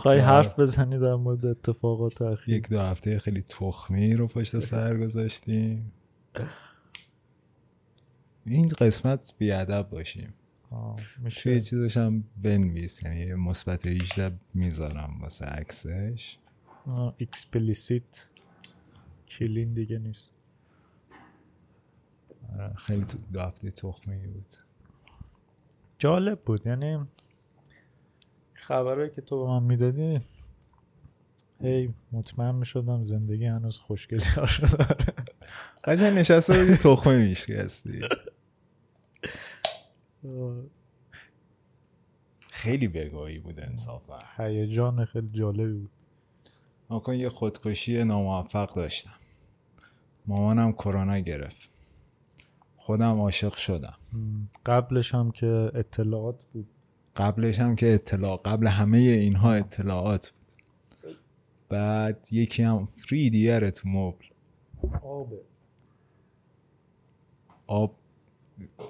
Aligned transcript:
می‌خوای 0.00 0.18
حرف 0.18 0.58
بزنی 0.58 0.98
در 0.98 1.14
مورد 1.14 1.46
اتفاقات 1.46 2.22
اخیر؟ 2.22 2.54
یک 2.54 2.68
دو 2.68 2.78
هفته 2.78 3.18
خیلی 3.18 3.42
تخمی 3.42 4.14
رو 4.14 4.26
پشت 4.26 4.58
سر 4.58 4.98
گذاشتیم. 4.98 5.92
این 8.46 8.68
قسمت 8.68 9.34
بیادب 9.38 9.88
باشیم. 9.90 10.34
میشه. 11.18 11.42
توی 11.42 11.60
چیزش 11.60 11.96
هم 11.96 12.24
بنویس 12.42 13.02
یعنی 13.02 13.20
یه 13.20 13.34
مثبت 13.34 13.86
18 13.86 14.36
می‌ذارم 14.54 15.18
واسه 15.20 15.44
عکسش. 15.44 16.38
explicit 17.20 18.28
clean 19.28 19.74
دیگه 19.74 19.98
نیست. 19.98 20.30
خیلی 22.76 23.04
دو 23.32 23.40
هفته 23.40 23.70
تخمی 23.70 24.26
بود. 24.26 24.54
جالب 25.98 26.40
بود 26.40 26.66
یعنی 26.66 27.06
خبرهایی 28.60 29.10
که 29.10 29.20
تو 29.20 29.44
به 29.44 29.50
من 29.50 29.62
می‌دادی 29.62 30.20
هی 31.62 31.94
مطمئن 32.12 32.54
می‌شدم 32.54 33.02
زندگی 33.02 33.46
هنوز 33.46 33.78
خوشگلی 33.78 34.24
هاشو 34.36 34.66
داره. 34.76 35.14
قشنگ 35.84 36.18
نشسته 36.18 36.58
بودی 36.58 36.76
تخمی 36.76 37.16
میشکستی 37.28 38.00
خیلی 42.50 42.88
بگاهی 42.88 43.38
بود 43.38 43.60
انصافا. 43.60 44.18
هیجان 44.36 45.04
خیلی 45.04 45.28
جالبی 45.32 45.72
بود. 45.72 45.90
نکن 46.90 47.14
یه 47.14 47.28
خودکشی 47.28 48.04
ناموفق 48.04 48.74
داشتم. 48.74 49.10
مامانم 50.26 50.72
کرونا 50.72 51.18
گرفت. 51.18 51.70
خودم 52.76 53.20
عاشق 53.20 53.54
شدم. 53.54 53.96
قبلش 54.66 55.14
هم 55.14 55.30
که 55.30 55.70
اطلاعات 55.74 56.36
بود. 56.52 56.66
قبلش 57.20 57.58
هم 57.60 57.76
که 57.76 57.94
اطلاع 57.94 58.40
قبل 58.44 58.66
همه 58.66 58.98
اینها 58.98 59.52
اطلاعات 59.54 60.30
بود. 60.30 60.52
بعد 61.68 62.28
یکی 62.32 62.62
هم 62.62 62.86
فری 62.86 63.30
دیاره 63.30 63.70
تو 63.70 63.88
مبل. 63.88 64.24
آبه 65.02 65.40
آب 67.66 67.96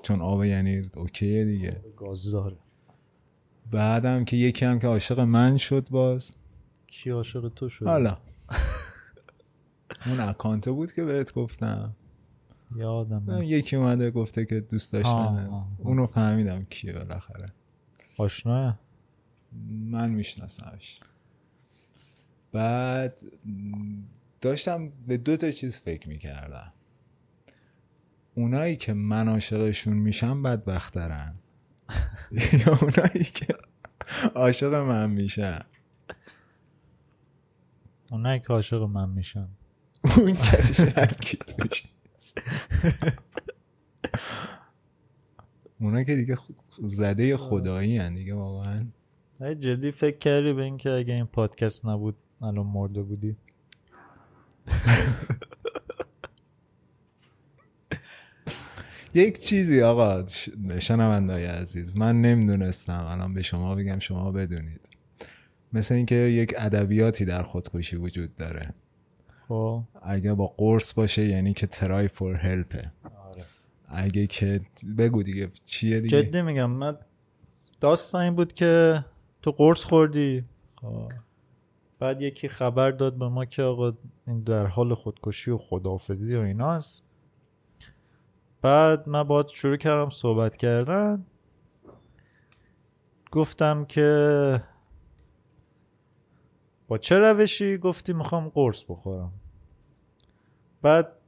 چون 0.02 0.20
آب 0.20 0.44
یعنی 0.44 0.90
اوکیه 0.96 1.44
دیگه. 1.44 1.80
گاز 1.96 2.30
داره 2.30 2.56
بعدم 3.70 4.24
که 4.24 4.36
یکی 4.36 4.64
هم 4.64 4.78
که 4.78 4.86
عاشق 4.86 5.20
من 5.20 5.56
شد 5.56 5.88
باز. 5.88 6.32
کی 6.86 7.10
عاشق 7.10 7.48
تو 7.48 7.68
شد؟ 7.68 7.86
حالا. 7.86 8.16
اون 10.06 10.20
اکانته 10.20 10.70
بود 10.70 10.92
که 10.92 11.04
بهت 11.04 11.34
گفتم. 11.34 11.96
یادم. 12.76 13.42
یکی 13.42 13.76
اومده 13.76 14.10
گفته 14.10 14.44
که 14.44 14.60
دوست 14.60 14.94
آه، 14.94 15.02
داشتن 15.02 15.18
آه، 15.18 15.54
آه. 15.54 15.68
اونو 15.78 16.06
فهمیدم 16.06 16.64
کیه 16.64 16.92
بالاخره. 16.92 17.52
آشناه؟ 18.20 18.78
من 19.68 20.10
میشناسمش. 20.10 21.00
بعد 22.52 23.20
داشتم 24.40 24.92
به 25.06 25.16
دو 25.16 25.36
تا 25.36 25.50
چیز 25.50 25.80
فکر 25.80 26.08
می‌کردم. 26.08 26.72
اونایی 28.34 28.76
که 28.76 28.92
من 28.92 29.28
عاشقشون 29.28 29.94
میشم 29.94 30.42
بدبخترن. 30.42 31.34
یا 32.66 32.78
اونایی 32.82 33.24
که 33.24 33.46
عاشق 34.34 34.74
من 34.74 35.10
میشن. 35.10 35.60
اونایی 38.10 38.40
که 38.40 38.46
عاشق 38.48 38.82
من 38.82 39.08
میشن. 39.08 39.48
اون 40.16 40.32
که 40.34 40.56
شکی 40.72 41.36
توش. 41.36 41.82
اونا 45.80 46.04
که 46.04 46.16
دیگه 46.16 46.38
زده 46.78 47.36
خدایی 47.36 47.96
هن 47.96 48.14
دیگه 48.14 48.34
واقعا. 48.34 48.86
جدی 49.40 49.90
فکر 49.90 50.18
کردی 50.18 50.52
به 50.52 50.62
اینکه 50.62 50.90
اگه 50.90 51.14
این 51.14 51.26
پادکست 51.26 51.86
نبود 51.86 52.16
الان 52.42 52.66
مرده 52.66 53.02
بودی؟ 53.02 53.36
یک 59.14 59.38
چیزی 59.38 59.82
آقا 59.82 60.24
شنوندای 60.78 61.44
عزیز 61.44 61.96
من 61.96 62.16
نمی‌دونستم. 62.16 63.06
الان 63.08 63.34
به 63.34 63.42
شما 63.42 63.74
بگم 63.74 63.98
شما 63.98 64.32
بدونید. 64.32 64.90
مثل 65.72 65.94
اینکه 65.94 66.14
یک 66.14 66.54
ادبیاتی 66.58 67.24
در 67.24 67.42
خودکشی 67.42 67.96
وجود 67.96 68.36
داره. 68.36 68.74
خب. 69.48 69.82
اگه 70.02 70.34
با 70.34 70.46
قرص 70.46 70.92
باشه 70.92 71.26
یعنی 71.26 71.54
که 71.54 71.66
ترای 71.66 72.08
فور 72.08 72.34
هلپه 72.34 72.92
اگه 73.90 74.26
که 74.26 74.60
بگو 74.98 75.22
دیگه 75.22 75.50
چیه 75.64 76.00
دیگه؟ 76.00 76.22
جدی 76.22 76.42
میگم 76.42 76.70
من 76.70 76.98
داستان 77.80 78.22
این 78.22 78.34
بود 78.34 78.52
که 78.52 79.04
تو 79.42 79.52
قرص 79.52 79.84
خوردی. 79.84 80.44
خب. 80.80 81.08
بعد 81.98 82.22
یکی 82.22 82.48
خبر 82.48 82.90
داد 82.90 83.18
به 83.18 83.28
ما 83.28 83.44
که 83.44 83.62
آقا 83.62 83.92
این 84.26 84.40
در 84.40 84.66
حال 84.66 84.94
خودکشی 84.94 85.50
و 85.50 85.58
خداحافظی 85.58 86.36
و 86.36 86.40
ایناست. 86.40 87.02
بعد 88.62 89.08
من 89.08 89.22
باید 89.22 89.48
شروع 89.48 89.76
کردم 89.76 90.10
صحبت 90.10 90.56
کردن. 90.56 91.26
گفتم 93.32 93.84
که 93.84 94.62
با 96.88 96.98
چه 96.98 97.18
روشی؟ 97.18 97.78
گفتی 97.78 98.12
می‌خوام 98.12 98.48
قرص 98.48 98.84
بخورم. 98.88 99.32
بعد 100.82 101.19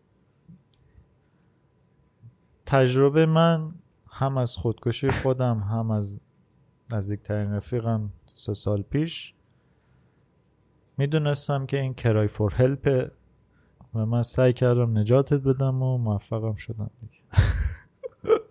تجربه 2.73 3.27
من 3.27 3.73
هم 4.11 4.37
از 4.37 4.57
خودکشی 4.57 5.11
خودم 5.11 5.59
هم 5.59 5.91
از 5.91 6.21
نزدیکترین 6.91 7.53
رفیقم 7.53 8.11
سه 8.33 8.55
سال 8.55 8.83
پیش. 8.83 9.35
می‌دونستم 10.99 11.67
که 11.67 11.81
این 11.81 11.95
کرای 11.95 12.29
فور 12.29 12.55
هلپ 12.55 13.11
و 13.95 14.07
من 14.07 14.23
سعی 14.23 14.53
کردم 14.53 14.99
نجاتت 14.99 15.41
بدم 15.41 15.83
و 15.83 15.99
موفقم 15.99 16.55
شدم 16.55 16.91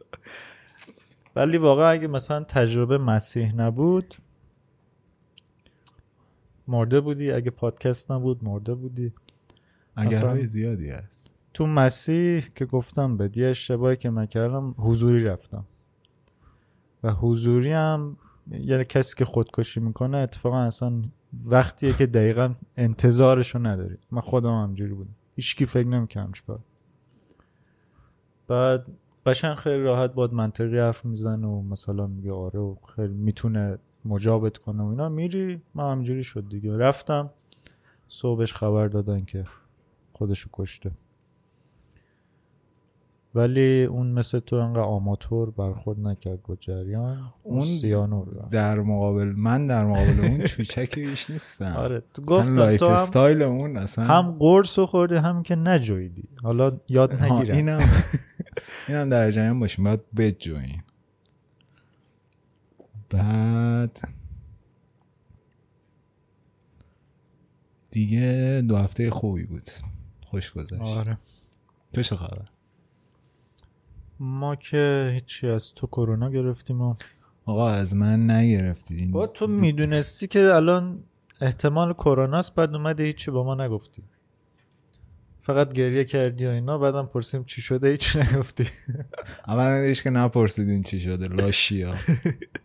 ولی 1.36 1.58
واقعا 1.58 1.90
اگه 1.90 2.08
مثلا 2.08 2.44
تجربه 2.44 2.98
مسیح 2.98 3.56
نبود 3.56 4.16
مرده 6.68 7.02
بودی. 7.02 7.32
اگه 7.32 7.52
پادکست 7.52 8.12
نبود 8.12 8.44
مرده 8.44 8.76
بودی. 8.76 9.14
اگر 9.96 10.26
های 10.26 10.46
زیادی 10.46 10.90
هست. 10.90 11.32
تو 11.54 11.68
مسیح 11.68 12.44
که 12.56 12.66
گفتم 12.66 13.18
به 13.18 13.30
یه 13.36 13.48
اشتباهی 13.48 13.96
که 13.96 14.10
من 14.10 14.26
کردم 14.26 14.76
حضوری 14.78 15.24
رفتم. 15.24 15.66
و 17.04 17.12
حضوری 17.12 17.72
هم 17.72 18.18
یعنی 18.52 18.86
کسی 18.86 19.16
که 19.16 19.26
خودکشی 19.26 19.80
می‌کنه 19.80 20.18
اتفاقا 20.18 20.60
اصلا 20.60 21.02
وقتیه 21.46 21.94
که 21.94 22.06
دقیقا 22.06 22.54
انتظارشو 22.78 23.60
نداری. 23.60 23.98
من 24.12 24.22
خودم 24.22 24.64
همجوری 24.64 24.94
بودم. 24.94 25.16
هیچکی 25.36 25.66
فکر 25.66 25.88
نمی‌کنم 25.88 26.32
چیکار. 26.32 26.60
بعد 28.48 28.86
قشنگ 29.26 29.56
خیلی 29.56 29.84
راحت 29.84 30.14
باهات 30.14 30.34
منطقی 30.34 30.80
حرف 30.80 31.06
می‌زنه 31.06 31.48
و 31.48 31.62
مثلا 31.62 32.08
میگه 32.08 32.32
آره 32.32 32.60
و 32.60 32.76
خیلی 32.96 33.14
می‌تونه 33.14 33.78
مجابت 34.06 34.58
کنه 34.58 34.84
و 34.84 34.86
اینا. 34.86 35.10
میری 35.10 35.62
من 35.76 35.92
همینجوری 35.92 36.24
شد 36.24 36.50
دیگه. 36.50 36.78
رفتم 36.78 37.30
صبحش 38.08 38.54
خبر 38.54 38.88
دادن 38.88 39.26
که 39.26 39.46
خودشو 40.14 40.50
کشته. 40.54 40.92
ولی 43.36 43.84
اون 43.84 44.12
مثل 44.12 44.40
تو 44.40 44.56
انقدر 44.56 44.80
آماتور 44.80 45.52
برخورد 45.52 46.00
نکرد 46.00 46.42
با 46.42 46.56
جریان 46.56 47.34
اون 47.44 47.66
سیانور 47.66 48.28
رفت. 48.28 48.50
در 48.50 48.80
مقابل 48.80 49.34
من 49.38 49.68
در 49.68 49.86
مقابل 49.86 50.26
اون 50.26 50.46
چوچکی 50.52 51.02
بیش 51.02 51.30
نیستم. 51.30 51.74
آره 51.76 52.04
تو 52.14 52.22
گفتم 52.22 52.56
lifestyle 52.56 53.42
اون 53.42 53.78
اصلا 53.78 54.06
هم 54.06 54.36
قرص 54.40 54.80
رو 54.80 54.86
خوردی 54.86 55.16
هم 55.16 55.44
که 55.44 55.56
نجویدی. 55.56 56.30
حالا 56.44 56.80
یاد 56.90 57.24
نگیرم. 57.24 57.56
اینم 57.56 57.80
اینم 58.88 59.10
در 59.10 59.32
جریان 59.32 59.60
باشیم 59.60 59.86
باید 59.86 60.12
بجوین 60.18 60.82
بعد 63.10 64.00
دیگه 67.92 68.64
دو 68.68 68.78
هفته 68.78 69.10
خوبی 69.10 69.46
بود. 69.46 69.70
خوش 70.26 70.52
گذشت. 70.52 70.82
آره. 70.82 71.18
تو 71.94 72.02
چه 72.02 72.16
خبر. 72.16 72.48
ما 74.24 74.56
که 74.56 75.10
هیچی 75.14 75.48
از 75.48 75.74
تو 75.74 75.88
کرونا 75.88 76.30
گرفتیم 76.30 76.82
و 76.82 76.96
آقا 77.46 77.70
از 77.70 77.96
من 77.96 78.32
نگرفتید 78.32 78.98
این 78.98 79.12
با 79.12 79.28
تو 79.28 79.48
می‌دونستی 79.48 80.28
که 80.28 80.40
الان 80.40 81.04
احتمال 81.42 81.94
کروناست 81.94 82.56
بعد 82.56 82.76
اومده 82.76 83.04
هیچی 83.04 83.32
با 83.32 83.44
ما 83.44 83.56
نگفتی. 83.56 84.04
فقط 85.42 85.74
گریه 85.74 86.04
کردی 86.04 86.46
و 86.46 86.50
اینا 86.50 86.78
بعدم 86.78 87.06
پرسیم 87.06 87.44
چی 87.44 87.62
شده 87.62 87.90
هیچی 87.90 88.20
نگفتی. 88.20 88.68
هیچ 89.88 90.04
که 90.04 90.10
نپرسیدین 90.10 90.84
چی 90.84 91.00
شده 91.00 91.28
لاشیا. 91.28 91.96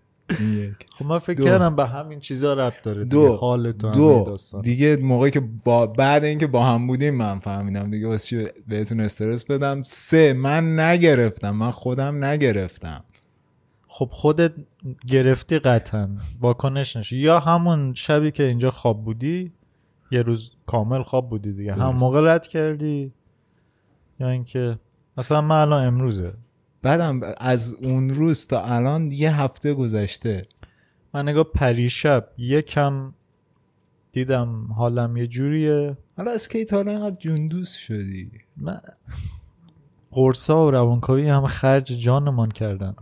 خب 0.98 1.04
من 1.04 1.18
فکر. 1.18 1.44
کردم 1.44 1.76
به 1.76 1.86
همین 1.86 2.20
چیزا 2.20 2.54
ربط 2.54 2.82
داره. 2.82 3.04
دو. 3.04 3.36
حال 3.36 3.72
تو 3.72 3.90
دو. 3.90 4.36
دیگه 4.62 4.96
موقعی 4.96 5.30
که 5.30 5.40
با 5.64 5.86
بعد 5.86 6.24
اینکه 6.24 6.46
با 6.46 6.64
هم 6.64 6.86
بودیم 6.86 7.14
من 7.14 7.38
فهمیدم 7.38 7.90
دیگه 7.90 8.08
واسه 8.08 8.26
چی 8.26 8.50
بهتون 8.68 9.00
استرس 9.00 9.44
بدم. 9.44 9.82
سه 9.82 10.32
من 10.32 10.80
نگرفتم. 10.80 11.50
من 11.50 11.70
خودم 11.70 12.24
نگرفتم. 12.24 13.04
خب 13.88 14.08
خودت 14.12 14.52
گرفتی 15.06 15.58
قطعا. 15.58 16.08
واکنش 16.40 16.96
نشد 16.96 17.16
یا 17.16 17.40
همون 17.40 17.94
شبی 17.94 18.30
که 18.30 18.42
اینجا 18.42 18.70
خواب 18.70 19.04
بودی 19.04 19.52
یه 20.10 20.22
روز 20.22 20.56
کامل 20.66 21.02
خواب 21.02 21.30
بودی 21.30 21.52
دیگه. 21.52 21.74
هم. 21.74 21.96
موقع 21.96 22.20
رد 22.34 22.46
کردی 22.46 23.12
یا 24.20 24.28
اینکه 24.28 24.78
مثلا 25.18 25.40
من 25.40 25.56
الان 25.56 25.86
امروزه. 25.86 26.32
بعدم 26.86 27.20
از 27.38 27.74
اون 27.74 28.10
روز 28.10 28.46
تا 28.46 28.60
الان 28.60 29.12
یه 29.12 29.40
هفته 29.40 29.74
گذشته. 29.74 30.42
من 31.14 31.28
نگاه 31.28 31.44
پریشب 31.44 32.28
یکم 32.38 33.14
دیدم 34.12 34.72
حالم 34.72 35.16
یه 35.16 35.26
جوریه. 35.26 35.96
حالا 36.16 36.30
از 36.30 36.48
کی 36.48 36.64
تا 36.64 36.80
اینقدر 36.80 37.16
جوندوس 37.16 37.74
شدی؟ 37.74 38.30
من 38.56 38.80
قرصا 40.10 40.66
و 40.66 40.70
روانکاوی 40.70 41.28
هم 41.28 41.46
خرج 41.46 41.92
جانمان 41.92 42.48
کردن. 42.48 42.94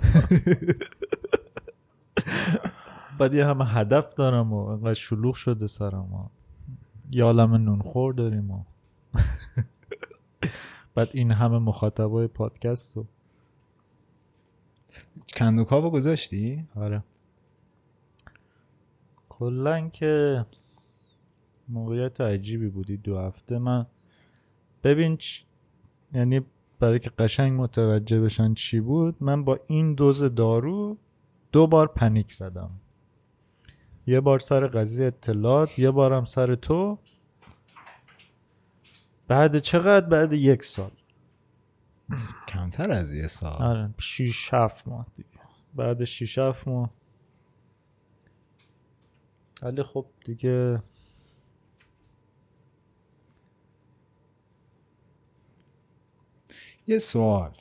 بعد 3.18 3.34
یه 3.34 3.46
همه 3.46 3.64
هدف 3.64 4.14
دارم 4.14 4.52
و 4.52 4.56
انقدر 4.56 4.94
شلوغ 4.94 5.34
شده 5.34 5.66
سرم 5.66 6.12
و 6.12 6.28
یه 7.10 7.24
عالم 7.24 7.54
نونخور 7.54 8.14
داریم 8.14 8.50
و 8.50 8.64
بعد 10.94 11.08
این 11.12 11.30
همه 11.30 11.58
مخاطبای 11.58 12.26
پادکست 12.26 12.96
و 12.96 13.06
کندوکاوو 15.36 15.90
گذاشتی؟ 15.90 16.66
آره. 16.76 17.04
کلا 19.28 19.88
که 19.88 20.46
موقعیت 21.68 22.20
عجیبی 22.20 22.68
بودی 22.68 22.96
دو 22.96 23.18
هفته. 23.18 23.58
من 23.58 23.86
ببین 24.84 25.16
چ- 25.16 25.44
یعنی 26.12 26.40
برای 26.80 26.98
که 26.98 27.10
قشنگ 27.10 27.60
متوجه 27.60 28.20
بشن 28.20 28.54
چی 28.54 28.80
بود 28.80 29.16
من 29.20 29.44
با 29.44 29.60
این 29.66 29.94
دوز 29.94 30.22
دارو 30.22 30.98
دو 31.52 31.66
بار 31.66 31.86
پنیک 31.88 32.32
زدم. 32.32 32.70
یه 34.06 34.20
بار 34.20 34.38
سر 34.38 34.66
قضیه 34.66 35.06
اطلاعات 35.06 35.78
یه 35.78 35.90
بارم 35.90 36.24
سر 36.24 36.54
تو. 36.54 36.98
بعد 39.28 39.58
چقدر؟ 39.58 40.06
بعد 40.06 40.32
یک 40.32 40.64
سال. 40.64 40.90
کمتر 42.48 42.90
از 42.90 43.14
یه 43.14 43.26
سال. 43.26 43.52
آره 43.62 43.94
شیش 43.98 44.54
هفت 44.54 44.88
ماه 44.88 45.06
دیگه. 45.14 45.28
بعد 45.74 46.04
شیش 46.04 46.38
هفت 46.38 46.68
ماه. 46.68 46.90
ولی 49.62 49.82
خب 49.82 50.06
دیگه 50.24 50.82
یه 56.86 56.98
سوال. 56.98 57.52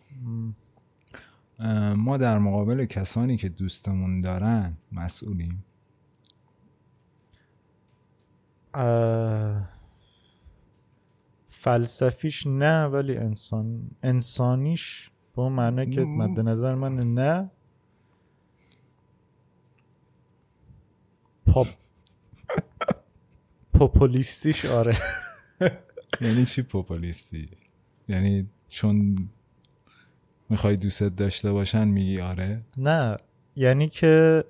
ما 1.96 2.18
در 2.18 2.40
مقابل 2.40 2.86
کسانی 2.86 3.38
که 3.38 3.50
دوستمون 3.50 4.20
دارن 4.20 4.78
مسئولیم؟ 4.92 5.66
اه، 8.74 9.70
فلسفیش 11.64 12.48
نه 12.48 12.86
ولی 12.86 13.18
انسان 13.18 13.92
انسانیش 14.04 15.12
به 15.36 15.42
اون 15.42 15.52
معنی 15.52 15.90
که. 15.90 16.02
مد 16.02 16.40
نظر 16.40 16.76
من 16.76 16.96
نه. 16.96 17.52
پاپ 21.46 21.68
پوپولیستیش 23.74 24.66
آره. 24.66 24.98
یعنی 26.22 26.46
چی 26.46 26.62
پوپولیستی؟ 26.62 27.50
یعنی 28.08 28.50
چون 28.68 29.16
می‌خوای 30.50 30.76
دوستت 30.76 31.16
داشته 31.16 31.52
باشن 31.52 31.88
میگی 31.88 32.22
آره؟ 32.22 32.62
نه 32.78 33.18
یعنی 33.56 33.90
که 33.90 34.44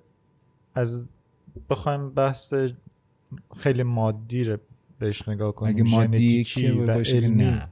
از 0.75 1.06
بخوایم 1.69 2.09
بحث 2.09 2.54
خیلی 3.57 3.83
مادی 3.83 4.44
رو 4.44 4.57
بهش 5.04 5.30
نگاه 5.30 5.56
کنیم. 5.56 5.76
اگه 5.76 5.84
مادی 5.92 6.44
که 6.44 6.74
و 6.74 6.92
علمی. 6.92 7.44
نه. 7.44 7.68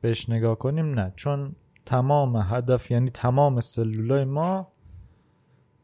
بهش 0.00 0.30
نگاه 0.30 0.58
کنیم 0.58 0.94
نه. 0.94 1.12
چون 1.16 1.54
تمام 1.84 2.36
هدف 2.36 2.90
یعنی 2.90 3.10
تمام 3.10 3.60
سلولای 3.60 4.24
ما 4.24 4.68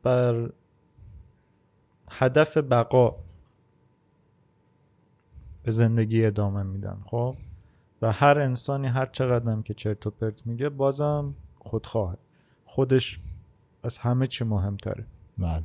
بر 0.03 0.51
هدف 2.11 2.57
بقا 2.57 3.17
به 5.63 5.71
زندگی 5.71 6.25
ادامه 6.27 6.63
میدن 6.63 6.99
خب؟ 7.07 7.37
و 8.03 8.13
هر 8.13 8.39
انسانی 8.39 8.87
هر 8.87 9.07
چقدر 9.07 9.63
که 9.63 9.75
چرت 9.75 10.07
و 10.07 10.11
پرت 10.11 10.47
میگه 10.47 10.69
بازم 10.69 11.35
خودخواه 11.59 12.17
خودش 12.65 13.21
از 13.83 13.99
همه 13.99 14.27
چی 14.27 14.45
مهمتره. 14.45 15.05
بله. 15.39 15.63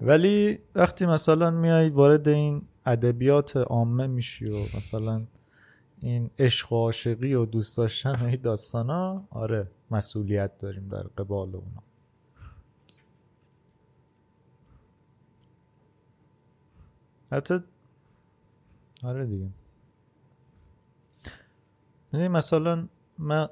ولی 0.00 0.58
وقتی 0.74 1.06
مثلا 1.06 1.50
میای 1.50 1.88
وارد 1.88 2.28
این 2.28 2.62
ادبیات 2.86 3.56
عامه 3.56 4.06
میشی 4.06 4.46
و 4.46 4.58
مثلا 4.58 5.26
این 6.00 6.30
عشق 6.38 6.72
و 6.72 6.76
عاشقی 6.76 7.34
و 7.34 7.46
دوست 7.46 7.76
داشتن 7.78 8.22
و 8.22 8.24
این 8.24 8.40
داستانا 8.42 9.24
آره 9.30 9.70
مسئولیت 9.90 10.58
داریم 10.58 10.88
در 10.88 11.02
قبال 11.02 11.56
اونا. 11.56 11.82
حتی 17.32 17.58
آره 19.02 19.26
دیگه. 19.26 19.48
یعنی 22.12 22.28
مثلا 22.28 22.88
من 23.18 23.48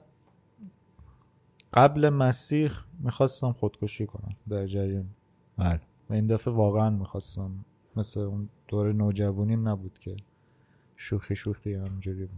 قبل 1.74 2.08
مسیح 2.08 2.70
می‌خواستم 2.98 3.52
خودکشی 3.52 4.06
کنم 4.06 4.36
در 4.48 4.66
جریان. 4.66 5.06
بله. 5.58 5.80
و 6.10 6.12
این 6.12 6.26
دفعه 6.26 6.54
واقعا 6.54 6.90
می‌خواستم 6.90 7.64
مثل 7.96 8.20
اون 8.20 8.48
دوره 8.74 8.92
نوجوانیم 8.92 9.68
نبود 9.68 9.98
که. 9.98 10.16
شوخی 10.96 11.36
شوخی 11.36 11.74
همجوری 11.74 12.28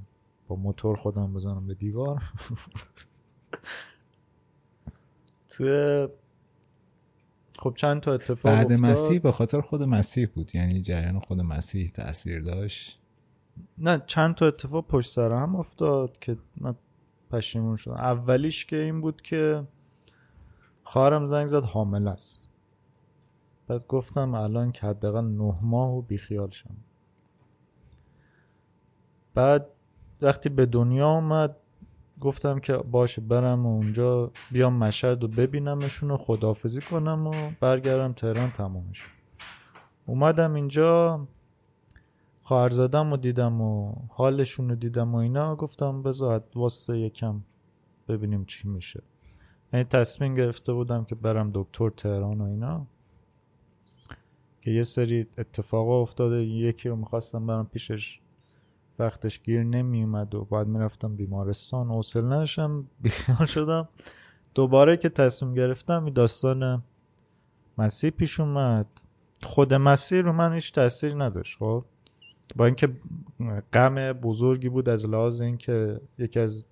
با 0.48 0.56
موتور 0.56 0.96
خودم 0.96 1.32
بزنم 1.32 1.66
به 1.66 1.74
دیوار. 1.74 2.22
توی 5.48 6.08
خب 7.58 7.74
چند 7.76 8.00
تا 8.00 8.14
اتفاق 8.14 8.52
بعد 8.52 8.72
افتاد؟ 8.72 8.90
مسیح 8.90 9.20
به 9.20 9.32
خاطر 9.32 9.60
خود 9.60 9.82
مسیح 9.82 10.28
بود. 10.34 10.54
یعنی 10.54 10.82
جریان 10.82 11.20
خود 11.20 11.40
مسیح 11.40 11.88
تاثیر 11.88 12.40
داشت. 12.40 13.00
نه 13.78 14.02
چند 14.06 14.34
تا 14.34 14.46
اتفاق 14.46 14.86
پشت 14.86 15.10
سر 15.10 15.32
هم 15.32 15.56
افتاد 15.56 16.18
که 16.18 16.36
من 16.56 16.74
پشیمون 17.30 17.76
شدم. 17.76 17.94
اولیش 17.94 18.66
که 18.66 18.76
این 18.76 19.00
بود 19.00 19.22
که 19.22 19.64
خواهرم 20.84 21.26
زنگ 21.26 21.46
زد 21.46 21.64
حامل 21.64 22.08
است. 22.08 22.45
بعد 23.68 23.86
گفتم 23.86 24.34
الان 24.34 24.72
که 24.72 24.86
حداقل 24.86 25.24
نه 25.24 25.54
ماه 25.62 25.90
و 25.90 26.02
بیخیال 26.02 26.50
شم. 26.50 26.76
بعد 29.34 29.66
وقتی 30.22 30.48
به 30.48 30.66
دنیا 30.66 31.08
آمد 31.08 31.56
گفتم 32.20 32.58
که 32.58 32.76
باشه 32.76 33.22
برم 33.22 33.66
و 33.66 33.76
اونجا 33.76 34.30
بیام 34.52 34.72
مشهد 34.72 35.24
و 35.24 35.28
ببینمشون 35.28 36.10
و 36.10 36.16
خداحافظی 36.16 36.80
کنم 36.80 37.26
و 37.26 37.32
برگردم 37.60 38.12
تهران 38.12 38.50
تمامش 38.50 39.06
اومدم 40.06 40.54
اینجا 40.54 41.20
خواهرزادم 42.42 43.10
رو 43.10 43.16
دیدم 43.16 43.60
و 43.60 43.94
حالشون 44.08 44.68
رو 44.68 44.74
دیدم 44.74 45.14
و 45.14 45.16
اینا. 45.16 45.56
گفتم 45.56 46.02
بذار 46.02 46.44
واسه 46.54 46.98
یکم 46.98 47.40
ببینیم 48.08 48.44
چی 48.44 48.68
میشه. 48.68 49.02
یعنی 49.72 49.84
تصمیم 49.84 50.34
گرفته 50.34 50.72
بودم 50.72 51.04
که 51.04 51.14
برم 51.14 51.50
دکتر 51.54 51.90
تهران 51.90 52.40
و 52.40 52.44
اینا. 52.44 52.86
که 54.66 54.72
یه 54.72 54.82
سری 54.82 55.26
اتفاقا 55.38 56.02
افتاده 56.02 56.44
یکی 56.44 56.88
رو 56.88 56.96
می‌خواستم 56.96 57.46
برم 57.46 57.66
پیشش 57.66 58.20
وقتش 58.98 59.42
گیر 59.42 59.62
نمی 59.62 60.02
اومد 60.02 60.34
و 60.34 60.44
بعد 60.44 60.66
می‌رفتم 60.66 61.16
بیمارستان. 61.16 61.88
حوصله 61.88 62.26
نداشتم 62.26 62.86
بیخیال 63.00 63.46
شدم. 63.46 63.88
دوباره 64.54 64.96
که 64.96 65.08
تصمیم 65.08 65.54
گرفتم 65.54 66.04
این 66.04 66.14
داستان 66.14 66.82
مسیح 67.78 68.10
پیش 68.10 68.40
اومد. 68.40 68.86
خود 69.42 69.74
مسیح 69.74 70.20
رو 70.20 70.32
من 70.32 70.52
هیچ 70.52 70.72
تاثیر 70.72 71.24
نداشت 71.24 71.58
خب؟ 71.58 71.84
با 72.56 72.66
اینکه 72.66 72.88
غم 73.72 74.12
بزرگی 74.12 74.68
بود 74.68 74.88
از 74.88 75.06
لحاظ 75.06 75.40
اینکه 75.40 76.00
یکی 76.18 76.40
از 76.40 76.64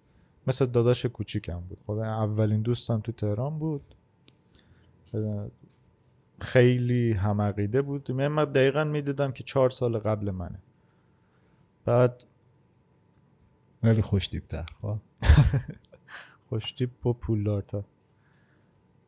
مثل 0.47 0.67
داداش 0.67 1.07
کوچیکم 1.07 1.61
بود 1.61 1.81
خب؟ 1.87 1.93
اولین 1.93 2.63
دوستم 2.63 3.01
تو 3.01 3.13
تهران 3.13 3.59
بود. 3.59 3.95
خیلی 6.41 7.13
هم 7.13 7.41
عقیده 7.41 7.83
بود 7.83 8.13
من 8.13 8.45
دقیقا 8.45 8.85
می‌دیدم 8.85 9.33
که 9.33 9.45
چهار 9.45 9.71
سال 9.71 9.99
قبل 9.99 10.31
منه. 10.31 10.59
بعد 11.85 12.25
ولی 13.83 14.03
خوشتیبتر 14.03 14.67
خب؟ 14.83 14.99
خوشتیپ 16.49 17.07
و 17.07 17.13
پولدارتر. 17.13 17.83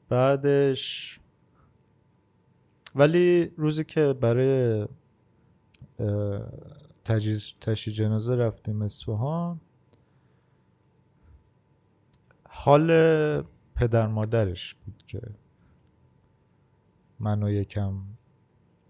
بعدش 0.08 1.20
ولی 2.94 3.52
روزی 3.56 3.84
که 3.84 4.12
برای 4.12 4.86
اه، 5.98 6.40
تجهیز 7.04 7.54
تشییع 7.60 7.96
جنازه 7.96 8.34
رفتیم 8.34 8.82
اصفهان 8.82 9.60
حال 12.48 12.90
پدر 13.74 14.06
مادرش 14.06 14.74
بود 14.74 15.02
که 15.06 15.20
منو 17.20 17.50
یکم 17.50 17.94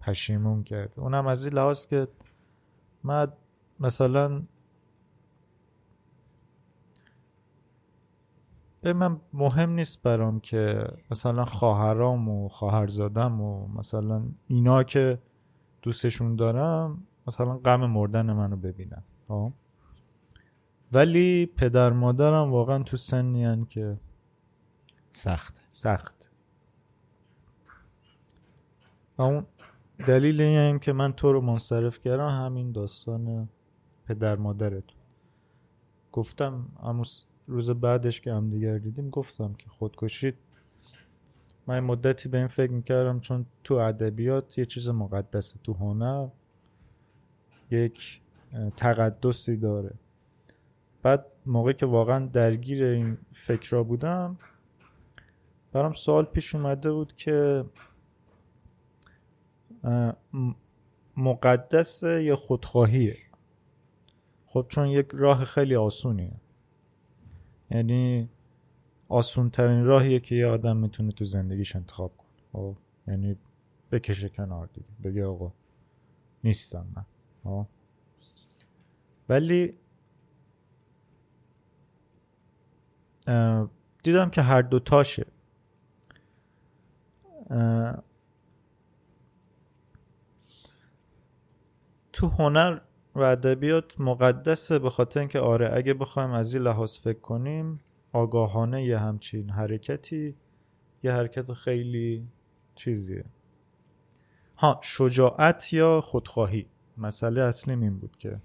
پشیمون 0.00 0.62
کرد. 0.62 0.92
اونم 0.97 1.26
از 1.26 1.45
این 1.45 1.54
لحاظ 1.54 1.87
که 1.87 2.09
من 3.04 3.33
مثلا 3.80 4.42
به 8.80 8.92
من 8.92 9.21
مهم 9.33 9.71
نیست 9.71 10.02
برام 10.02 10.40
که 10.40 10.88
مثلا 11.11 11.45
خواهرام 11.45 12.28
و 12.28 12.49
خواهرزادم 12.49 13.40
و 13.40 13.68
مثلا 13.68 14.23
اینا 14.47 14.83
که 14.83 15.18
دوستشون 15.83 16.37
دارم 16.37 17.02
مثلا 17.26 17.59
غم 17.59 17.87
مردن 17.87 18.33
منو 18.33 18.56
ببینن. 18.56 19.02
خب؟ 19.28 19.52
ولی 20.92 21.47
پدر 21.47 21.90
مادرم 21.90 22.52
واقعا 22.52 22.83
تو 22.83 22.97
سنی 22.97 23.64
که 23.64 23.97
سخت. 25.12 25.61
سخت. 25.71 26.36
و 29.18 29.23
اون 29.23 29.46
دلیل 30.06 30.40
این 30.40 30.78
که 30.78 30.92
من 30.92 31.12
تو 31.12 31.32
رو 31.32 31.40
منصرف 31.40 32.00
کردم 32.00 32.28
همین 32.28 32.73
داستان 32.73 33.49
پدر 34.06 34.37
مادرت. 34.37 34.85
گفتم 36.12 36.68
اما 36.82 37.02
روز 37.46 37.70
بعدش 37.70 38.20
که 38.20 38.32
هم 38.32 38.50
دیگر 38.50 38.78
دیدیم 38.78 39.11
گفتم 39.11 39.54
که 39.54 39.68
خودکشی. 39.68 40.32
من 41.66 41.80
مدتی 41.80 42.28
به 42.28 42.38
این 42.38 42.46
فکر 42.46 42.73
می‌کردم 42.73 43.20
چون 43.20 43.46
تو 43.64 43.75
ادبیات 43.75 44.58
یه 44.58 44.64
چیز 44.64 44.88
مقدسه 44.88 45.58
تو 45.64 45.73
هنر 45.73 46.28
یک 47.70 48.20
تقدسی 48.76 49.56
داره. 49.56 49.94
بعد 51.02 51.26
موقعی 51.46 51.75
که 51.75 51.87
واقعا 51.87 52.26
درگیر 52.26 52.85
این 52.85 53.18
فکرها 53.32 53.82
بودم 53.82 54.38
برام 55.73 55.92
سوال 55.92 56.25
پیش 56.25 56.54
اومده 56.54 56.92
بود 56.92 57.16
که 57.16 57.64
مقدس 61.16 62.02
یا 62.02 62.37
خودخواهیه؟ 62.37 63.16
خب 64.47 64.66
چون 64.69 64.88
یک 64.88 65.07
راه 65.12 65.45
خیلی 65.45 65.76
آسونیه. 65.76 66.40
یعنی 67.71 68.28
آسون 69.09 69.50
ترین 69.50 69.85
راهیه 69.85 70.21
که 70.21 70.35
یه 70.35 70.47
آدم 70.47 70.76
می‌تونه 70.76 71.12
تو 71.12 71.25
زندگیش 71.25 71.76
انتخاب 71.76 72.16
کنه. 72.16 72.28
خب؟ 72.52 72.76
یعنی 73.09 73.37
بکشه 73.93 74.28
کنار 74.28 74.69
دیگه. 74.75 74.87
بگه 75.05 75.26
آقا 75.26 75.52
نیستم 76.45 76.87
من. 76.97 77.05
خب؟ 77.45 77.66
ولی 79.28 79.75
اه، 83.26 83.71
دیدم 84.02 84.31
که 84.31 84.43
هر 84.43 84.62
دوتاشه 84.62 85.26
اه، 87.50 88.02
تو 92.16 92.26
هنر 92.26 92.78
و 93.14 93.20
ادبیات 93.20 94.00
مقدسه 94.00 94.78
به 94.78 94.90
خاطر 94.90 95.20
اینکه 95.20 95.40
آره 95.40 95.70
اگه 95.73 95.94
بخوایم 95.94 96.30
از 96.30 96.54
این 96.54 96.62
لحاظ 96.62 96.99
فکر 96.99 97.18
کنیم 97.18 97.80
آگاهانه 98.12 98.85
یه 98.85 98.99
همچین 98.99 99.50
حرکتی 99.50 100.37
یه 101.02 101.12
حرکت 101.12 101.52
خیلی 101.52 102.28
چیزیه. 102.75 103.25
ها 104.56 104.80
شجاعت 104.82 105.73
یا 105.73 106.00
خودخواهی؟ 106.00 106.66
مسئله 106.99 107.42
اصلی 107.42 107.75
این 107.75 107.99
بود 107.99 108.16
که 108.16 108.40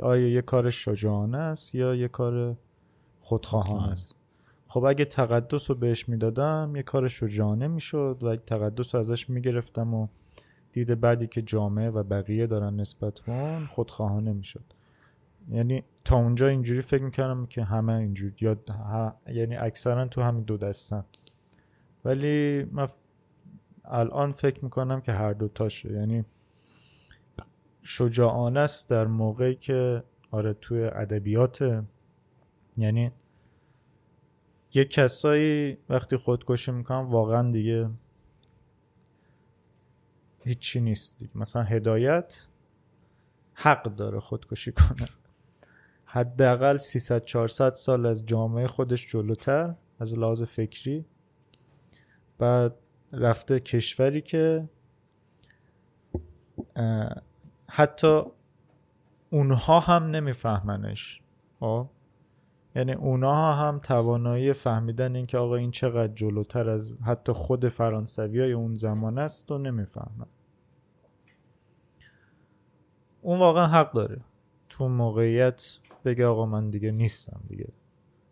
آیا 0.00 0.28
یه 0.28 0.42
کار 0.42 0.70
شجاعانه 0.70 1.38
است 1.38 1.74
یا 1.74 1.94
یه 1.94 2.08
کار 2.08 2.32
خودخواهانه 2.32 2.58
خودخواهانه. 3.20 3.92
است 3.92 4.20
خب 4.68 4.84
اگه 4.84 5.04
تقدس 5.04 5.70
رو 5.70 5.76
بهش 5.76 6.08
می‌دادم 6.08 6.72
یه 6.76 6.82
کار 6.82 7.08
شجاعانه 7.08 7.68
می‌شد 7.68 8.18
و 8.22 8.26
اگه 8.26 8.42
تقدس 8.46 8.94
رو 8.94 9.00
ازش 9.00 9.30
می‌گرفتم 9.30 9.94
و 9.94 10.08
دید 10.76 11.00
بعدی 11.00 11.26
که 11.26 11.42
جامعه 11.42 11.90
و 11.90 12.02
بقیه 12.02 12.46
دارن 12.46 12.76
نسبت 12.76 13.20
به 13.20 13.58
خودخواهانه 13.70 14.32
می‌شد. 14.32 14.64
یعنی 15.48 15.84
تا 16.04 16.16
اونجا 16.16 16.48
اینجوری 16.48 16.80
فکر 16.82 17.02
می‌کردم 17.02 17.46
که 17.46 17.64
همه 17.64 17.92
اینجوری 17.92 18.34
یا 18.40 18.56
ه- 18.68 19.30
یعنی 19.30 19.56
اکثرا 19.56 20.08
تو 20.08 20.22
همین 20.22 20.42
دو 20.44 20.56
دستن. 20.56 21.04
ولی 22.04 22.64
من 22.72 22.88
الان 23.84 24.32
فکر 24.32 24.64
می‌کنم 24.64 25.00
که 25.00 25.12
هر 25.12 25.32
دوتاشه 25.32 25.92
یعنی 25.92 26.24
شجاعانه 27.82 28.60
است 28.60 28.90
در 28.90 29.06
موقعی 29.06 29.54
که 29.54 30.02
آره 30.30 30.54
توی 30.54 30.84
ادبیات 30.84 31.84
یعنی 32.76 33.10
یه 34.74 34.84
کسایی 34.84 35.78
وقتی 35.88 36.16
خودکشی 36.16 36.72
می‌کنن 36.72 37.00
واقعا 37.00 37.50
دیگه 37.52 37.90
هیچی 40.46 40.80
نیست 40.80 41.18
دیگه. 41.18 41.38
مثلا 41.38 41.62
هدایت 41.62 42.46
حق 43.54 43.82
داره 43.82 44.20
خودکشی 44.20 44.72
کنه. 44.72 45.08
حداقل 46.04 46.76
300 46.76 47.24
400 47.24 47.74
سال 47.74 48.06
از 48.06 48.26
جامعه 48.26 48.66
خودش 48.66 49.06
جلوتر 49.06 49.74
از 50.00 50.18
لحاظ 50.18 50.42
فکری. 50.42 51.04
بعد 52.38 52.74
رفته 53.12 53.60
کشوری 53.60 54.20
که 54.20 54.68
حتی 57.68 58.22
اونها 59.30 59.80
هم 59.80 60.04
نمیفهمنش. 60.04 61.20
خب؟ 61.60 61.88
یعنی 62.76 62.92
اونها 62.92 63.54
هم 63.54 63.78
توانایی 63.78 64.52
فهمیدن 64.52 65.16
این 65.16 65.26
که 65.26 65.38
آقا 65.38 65.56
این 65.56 65.70
چقدر 65.70 66.12
جلوتر 66.14 66.70
از 66.70 66.96
حتی 67.04 67.32
خود 67.32 67.68
فرانسوی 67.68 68.40
های 68.40 68.52
اون 68.52 68.74
زمان 68.74 69.18
است 69.18 69.50
و 69.50 69.58
نمی‌فهمن. 69.58 70.26
اون 73.22 73.38
واقعا 73.38 73.66
حق 73.66 73.92
داره. 73.92 74.20
تو 74.68 74.88
موقعیت 74.88 75.78
بگه 76.04 76.26
آقا 76.26 76.46
من 76.46 76.70
دیگه 76.70 76.90
نیستم 76.90 77.40
دیگه. 77.48 77.68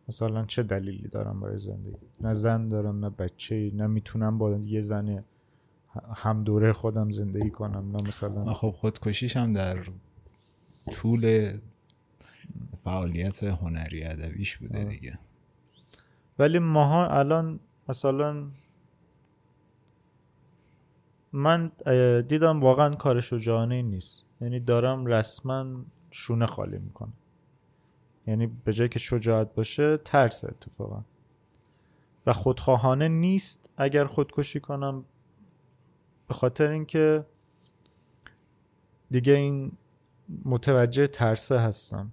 مثلا 0.08 0.44
چه 0.44 0.62
دلیلی 0.62 1.08
دارم 1.08 1.40
برای 1.40 1.58
زندگی؟ 1.58 2.06
نه 2.20 2.34
زن 2.34 2.68
دارم 2.68 3.04
نه 3.04 3.10
بچه 3.10 3.70
نه 3.74 3.86
می‌تونم 3.86 4.38
با 4.38 4.50
یه 4.50 4.80
زن 4.80 5.24
هم 6.14 6.44
دوره 6.44 6.72
خودم 6.72 7.10
زندگی 7.10 7.50
کنم 7.50 7.96
نه 7.96 8.08
مثلا 8.08 8.52
خب 8.52 8.70
خودکشیش 8.70 9.36
هم 9.36 9.52
در 9.52 9.78
طول 10.90 11.52
فعالیت 12.84 13.44
هنری 13.44 14.04
ادبیش 14.04 14.56
بوده 14.56 14.78
آه. 14.78 14.84
دیگه. 14.84 15.18
ولی 16.38 16.58
ماها 16.58 17.08
الان 17.08 17.60
مثلا 17.88 18.50
من 21.32 21.72
دیدم 22.28 22.60
واقعا 22.60 22.94
کار 22.94 23.20
شجاعانه 23.20 23.82
نیست. 23.82 24.24
یعنی 24.40 24.60
دارم 24.60 25.06
رسما 25.06 25.84
شونه 26.10 26.46
خالی 26.46 26.78
می‌کنم. 26.78 27.12
یعنی 28.26 28.46
به 28.46 28.72
جای 28.72 28.88
که 28.88 28.98
شجاعت 28.98 29.54
باشه 29.54 29.96
ترس 29.96 30.44
اتفاقا. 30.44 31.04
و 32.26 32.32
خودخواهانه 32.32 33.08
نیست 33.08 33.70
اگر 33.76 34.04
خودکشی 34.04 34.60
کنم. 34.60 35.04
به 36.28 36.34
خاطر 36.34 36.70
اینکه 36.70 37.26
دیگه 39.10 39.32
این 39.32 39.72
متوجه 40.44 41.06
ترسه 41.06 41.58
هستم. 41.58 42.12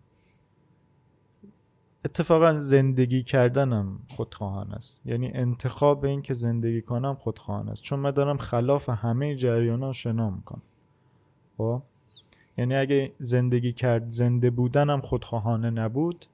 اتفاقا 2.05 2.58
زندگی 2.58 3.24
کردنم 3.24 4.00
خودخواهانه 4.10 4.74
است. 4.75 5.01
یعنی 5.05 5.31
انتخاب 5.34 6.05
این 6.05 6.22
که 6.22 6.34
زندگی 6.34 6.81
کنم 6.81 7.15
خودخواهانه 7.15 7.72
است. 7.72 7.81
چون 7.81 8.00
من 8.00 8.12
دارم 8.12 8.38
خلاف 8.38 8.89
همه 8.89 9.36
جریان 9.36 9.84
ها 9.84 9.93
شنا 9.93 10.29
می‌کنم. 10.29 10.62
خب؟ 11.58 11.81
یعنی 12.58 12.75
اگه 12.75 13.12
زندگی 13.20 13.74
کرد 13.74 14.10
زنده 14.12 14.50
بودنم 14.50 15.01
خودخواهانه 15.01 15.70
نبود 15.70 16.25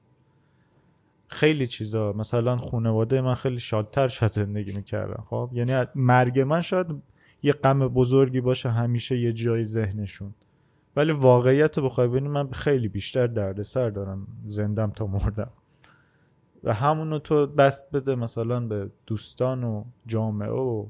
خیلی 1.28 1.66
چیزا 1.66 2.12
مثلا 2.12 2.56
خانواده 2.56 3.20
من 3.20 3.34
خیلی 3.34 3.58
شادتر 3.58 4.08
شاید 4.08 4.32
زندگی 4.32 4.72
می‌کردن. 4.72 5.22
خب؟ 5.30 5.50
یعنی 5.52 5.86
مرگ 5.94 6.40
من 6.40 6.60
شاید 6.60 6.86
یه 7.42 7.52
غم 7.52 7.88
بزرگی 7.88 8.40
باشه 8.40 8.70
همیشه 8.70 9.18
یه 9.18 9.32
جای 9.32 9.64
ذهنشون. 9.64 10.34
ولی 10.96 11.12
واقعیت 11.12 11.78
رو 11.78 11.84
بخوای 11.84 12.08
ببینی 12.08 12.28
من 12.28 12.50
خیلی 12.50 12.88
بیشتر 12.88 13.26
دردسر 13.26 13.90
دارم 13.90 14.26
زندم 14.46 14.90
تا 14.90 15.06
مردم 15.06 15.50
و 16.64 16.74
همونو 16.74 17.18
تو 17.18 17.46
بست 17.46 17.90
بده 17.90 18.14
مثلا 18.14 18.60
به 18.60 18.90
دوستان 19.06 19.64
و 19.64 19.84
جامعه 20.06 20.50
و 20.50 20.86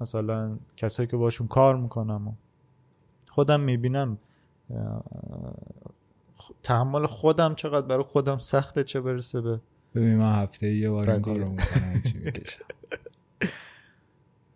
مثلا 0.00 0.58
کسایی 0.76 1.06
که 1.06 1.16
باشون 1.16 1.46
کار 1.46 1.76
می‌کنم 1.76 2.28
و 2.28 2.32
خودم 3.28 3.60
می‌بینم 3.60 4.18
تحمل 6.62 7.06
خودم 7.06 7.54
چقدر 7.54 7.86
برای 7.86 8.02
خودم 8.02 8.38
سخته 8.38 8.84
چه 8.84 9.00
برسه 9.00 9.40
به 9.40 9.60
ببین 9.94 10.16
من 10.16 10.32
هفته 10.32 10.74
یه 10.74 10.90
بار 10.90 11.10
این 11.10 11.22
بقیه. 11.22 11.34
کارو 11.34 11.48
می‌کنم 11.48 12.02
چی 12.12 12.18
می‌کشه 12.18 12.64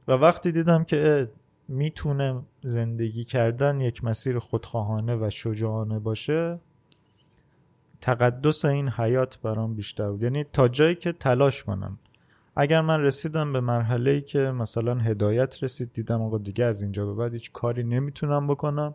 و 0.09 0.13
وقتی 0.13 0.53
دیدم 0.53 0.85
که 0.85 1.31
می‌تونه 1.69 2.43
زندگی 2.63 3.25
کردن 3.25 3.81
یک 3.81 4.05
مسیر 4.05 4.39
خودخواهانه 4.39 5.17
و 5.17 5.31
شجاعانه 5.31 5.99
باشه 5.99 6.59
تقدس 8.01 8.65
این 8.65 8.89
حیات 8.89 9.39
برام 9.39 9.75
بیشتر 9.75 10.11
بود. 10.11 10.23
یعنی 10.23 10.45
تا 10.45 10.69
جایی 10.69 10.95
که 10.95 11.13
تلاش 11.13 11.65
کنم. 11.65 11.99
اگر 12.57 12.81
من 12.81 13.01
رسیدم 13.01 13.53
به 13.53 13.61
مرحله 13.61 14.11
ای 14.11 14.21
که 14.21 14.39
مثلا 14.39 14.95
هدایت 14.95 15.63
رسید 15.63 15.93
دیدم 15.93 16.23
آقا 16.23 16.39
دیگه 16.39 16.65
از 16.65 16.83
اینجا 16.83 17.07
به 17.07 17.15
بعد 17.15 17.33
هیچ 17.33 17.53
کاری 17.53 17.83
نمی‌تونم 17.83 18.47
بکنم. 18.47 18.95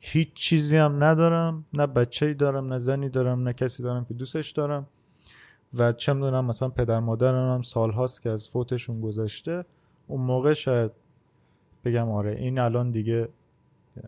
هیچ 0.00 0.32
چیزی 0.34 0.76
هم 0.76 1.04
ندارم. 1.04 1.64
نه 1.74 1.86
بچه 1.86 2.26
ای 2.26 2.34
دارم 2.34 2.72
نه 2.72 2.78
زنی 2.78 3.08
دارم 3.08 3.42
نه 3.42 3.52
کسی 3.52 3.82
دارم 3.82 4.04
که 4.04 4.14
دوستش 4.14 4.50
دارم. 4.50 4.86
و 5.74 5.92
چه 5.92 6.12
می‌دونم 6.12 6.44
مثلا 6.44 6.68
پدر 6.68 7.00
مادرم 7.00 7.54
هم 7.54 7.62
سال 7.62 7.90
هاست 7.90 8.22
که 8.22 8.30
از 8.30 8.48
فوتشون 8.48 9.00
گذشته. 9.00 9.64
اون 10.06 10.20
موقع 10.20 10.52
شاید 10.52 10.90
بگم 11.84 12.10
آره 12.10 12.36
این 12.36 12.58
الان 12.58 12.90
دیگه 12.90 13.28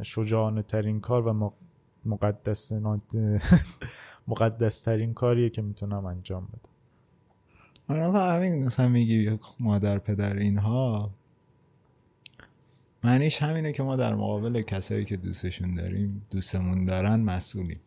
شجاعانه 0.02 0.62
ترین 0.62 1.00
کار 1.00 1.26
و 1.26 1.52
مقدس 2.04 2.72
مقدس 4.28 4.82
ترین 4.82 5.14
کاریه 5.14 5.50
که 5.50 5.62
می‌تونم 5.62 6.06
انجام 6.06 6.46
بدم. 6.46 6.70
آره 7.88 8.36
همین 8.36 8.64
مثلا 8.64 8.88
میگی 8.88 9.38
مادر 9.60 9.98
پدر 9.98 10.36
اینها. 10.36 11.10
معنیش 13.04 13.42
همینه 13.42 13.72
که 13.72 13.82
ما 13.82 13.96
در 13.96 14.14
مقابل 14.14 14.62
کسایی 14.62 15.04
که 15.04 15.16
دوستشون 15.16 15.74
داریم 15.74 16.26
دوستمون 16.30 16.84
دارن 16.84 17.20
مسئولیم. 17.20 17.80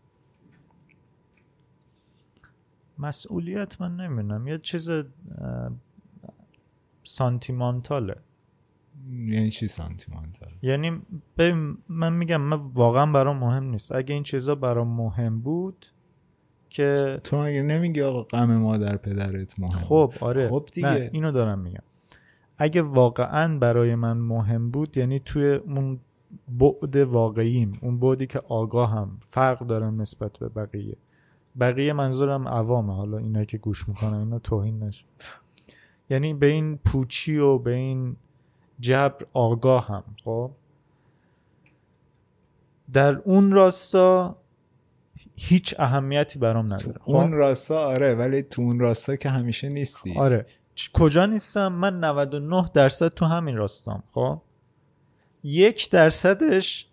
مسئولیت 2.97 3.81
من 3.81 3.95
نمی‌دونم. 3.95 4.47
یه 4.47 4.57
چیز 4.57 4.89
سانتیمانتاله. 7.03 8.15
یعنی 9.11 9.49
چی 9.49 9.67
سانتیمانتال؟ 9.67 10.49
یعنی 10.61 11.01
من 11.89 12.13
میگم 12.13 12.41
من 12.41 12.57
واقعا 12.57 13.11
برام 13.11 13.37
مهم 13.37 13.63
نیست. 13.63 13.91
اگه 13.91 14.13
این 14.13 14.23
چیزا 14.23 14.55
برام 14.55 14.87
مهم 14.87 15.39
بود 15.39 15.85
که 16.69 17.19
تو 17.23 17.35
اگه 17.35 17.61
نمیگی 17.61 18.01
آقا 18.01 18.23
غم 18.23 18.57
مادر 18.57 18.97
پدرت 18.97 19.59
مهم 19.59 19.79
خب 19.79 20.13
آره. 20.21 20.49
خب 20.49 20.69
دیگه. 20.73 20.89
نه 20.89 21.09
اینو 21.13 21.31
دارم 21.31 21.59
میگم. 21.59 21.83
اگه 22.57 22.81
واقعا 22.81 23.57
برای 23.57 23.95
من 23.95 24.17
مهم 24.17 24.71
بود 24.71 24.97
یعنی 24.97 25.19
توی 25.19 25.53
اون 25.53 25.99
بعد 26.47 26.95
واقعیم 26.95 27.79
اون 27.81 27.99
بعدی 27.99 28.27
که 28.27 28.39
آگاه 28.39 28.91
هم 28.91 29.17
فرق 29.19 29.67
دارم 29.67 30.01
نسبت 30.01 30.37
به 30.37 30.49
بقیه. 30.49 30.97
بقیه 31.59 31.93
منظورم 31.93 32.47
عوامه. 32.47 32.95
حالا 32.95 33.17
اینا 33.17 33.43
که 33.43 33.57
گوش 33.57 33.89
می‌کنن 33.89 34.17
اینا 34.17 34.39
توهین 34.39 34.83
نشه. 34.83 35.05
یعنی 36.09 36.33
به 36.33 36.45
این 36.45 36.77
پوچی 36.77 37.37
و 37.37 37.57
به 37.57 37.73
این 37.73 38.15
جبر 38.79 39.25
آگاه 39.33 39.87
هم 39.87 40.03
خب؟ 40.23 40.51
در 42.93 43.17
اون 43.17 43.51
راستا 43.51 44.35
هیچ 45.35 45.75
اهمیتی 45.79 46.39
برام 46.39 46.65
نداره 46.65 46.99
خب؟ 46.99 47.11
اون 47.11 47.31
راستا 47.31 47.85
آره 47.85 48.15
ولی 48.15 48.41
تو 48.41 48.61
اون 48.61 48.79
راستا 48.79 49.15
که 49.15 49.29
همیشه 49.29 49.69
نیستی. 49.69 50.17
آره. 50.17 50.45
کجا 50.93 51.25
نیستم؟ 51.25 51.67
من 51.67 51.99
99 51.99 52.65
درصد 52.73 53.07
تو 53.07 53.25
همین 53.25 53.55
راستام 53.55 54.03
خب؟ 54.13 54.41
یک 55.43 55.89
درصدش 55.89 56.87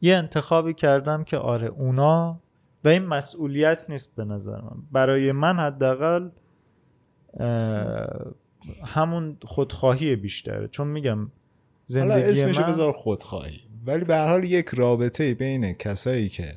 یه 0.00 0.16
انتخابی 0.16 0.74
کردم 0.74 1.24
که 1.24 1.36
آره 1.36 1.68
اونا 1.68 2.40
و 2.84 2.88
این 2.88 3.06
مسئولیت 3.06 3.90
نیست 3.90 4.14
به 4.16 4.24
نظر 4.24 4.60
من. 4.60 4.76
برای 4.92 5.32
من 5.32 5.58
حداقل 5.58 6.28
همون 8.84 9.36
خودخواهی 9.42 10.16
بیشتره. 10.16 10.68
چون 10.68 10.86
میگم 10.86 11.30
زندگی 11.86 12.12
حالا 12.12 12.26
اسمشو 12.26 12.60
من... 12.62 12.72
بذار 12.72 12.92
خودخواهی. 12.92 13.60
ولی 13.86 14.04
به 14.04 14.18
حال 14.18 14.44
یک 14.44 14.68
رابطه 14.68 15.34
بین 15.34 15.72
کسایی 15.72 16.28
که 16.28 16.56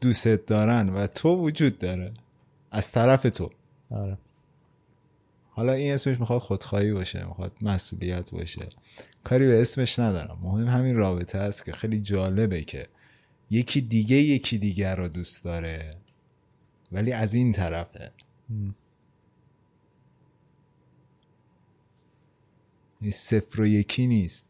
دوستت 0.00 0.46
دارن 0.46 0.88
و 0.88 1.06
تو 1.06 1.36
وجود 1.36 1.78
داره 1.78 2.12
از 2.70 2.92
طرف 2.92 3.22
تو. 3.22 3.50
آره. 3.90 4.18
حالا 5.50 5.72
این 5.72 5.94
اسمش 5.94 6.20
می‌خواد 6.20 6.40
خودخواهی 6.40 6.92
باشه 6.92 7.24
می‌خواد 7.24 7.52
مسئولیت 7.62 8.30
باشه. 8.30 8.68
کاری 9.24 9.46
به 9.46 9.60
اسمش 9.60 9.98
ندارم. 9.98 10.38
مهم 10.42 10.68
همین 10.68 10.96
رابطه 10.96 11.38
است 11.38 11.64
که 11.64 11.72
خیلی 11.72 12.00
جالبه 12.00 12.62
که 12.62 12.86
یکی 13.50 13.80
دیگه 13.80 14.16
یکی 14.16 14.58
دیگر 14.58 14.96
رو 14.96 15.08
دوست 15.08 15.44
داره 15.44 15.90
ولی 16.92 17.12
از 17.12 17.34
این 17.34 17.52
طرفه. 17.52 18.10
صفر 23.10 23.60
و 23.60 23.66
یکی 23.66 24.06
نیست. 24.06 24.48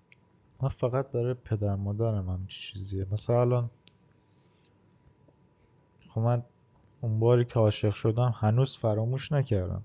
من 0.63 0.69
فقط 0.69 1.11
برای 1.11 1.35
پدر 1.35 1.75
مادرم 1.75 2.31
هم 2.31 2.47
چیزیه. 2.47 3.07
مثلا 3.13 3.41
الان 3.41 3.71
خب 6.09 6.21
من 6.21 6.43
اون 7.01 7.19
باری 7.21 7.45
که 7.45 7.55
عاشق 7.61 7.95
شدم 7.95 8.35
هنوز 8.37 8.77
فراموش 8.77 9.33
نکردم. 9.33 9.83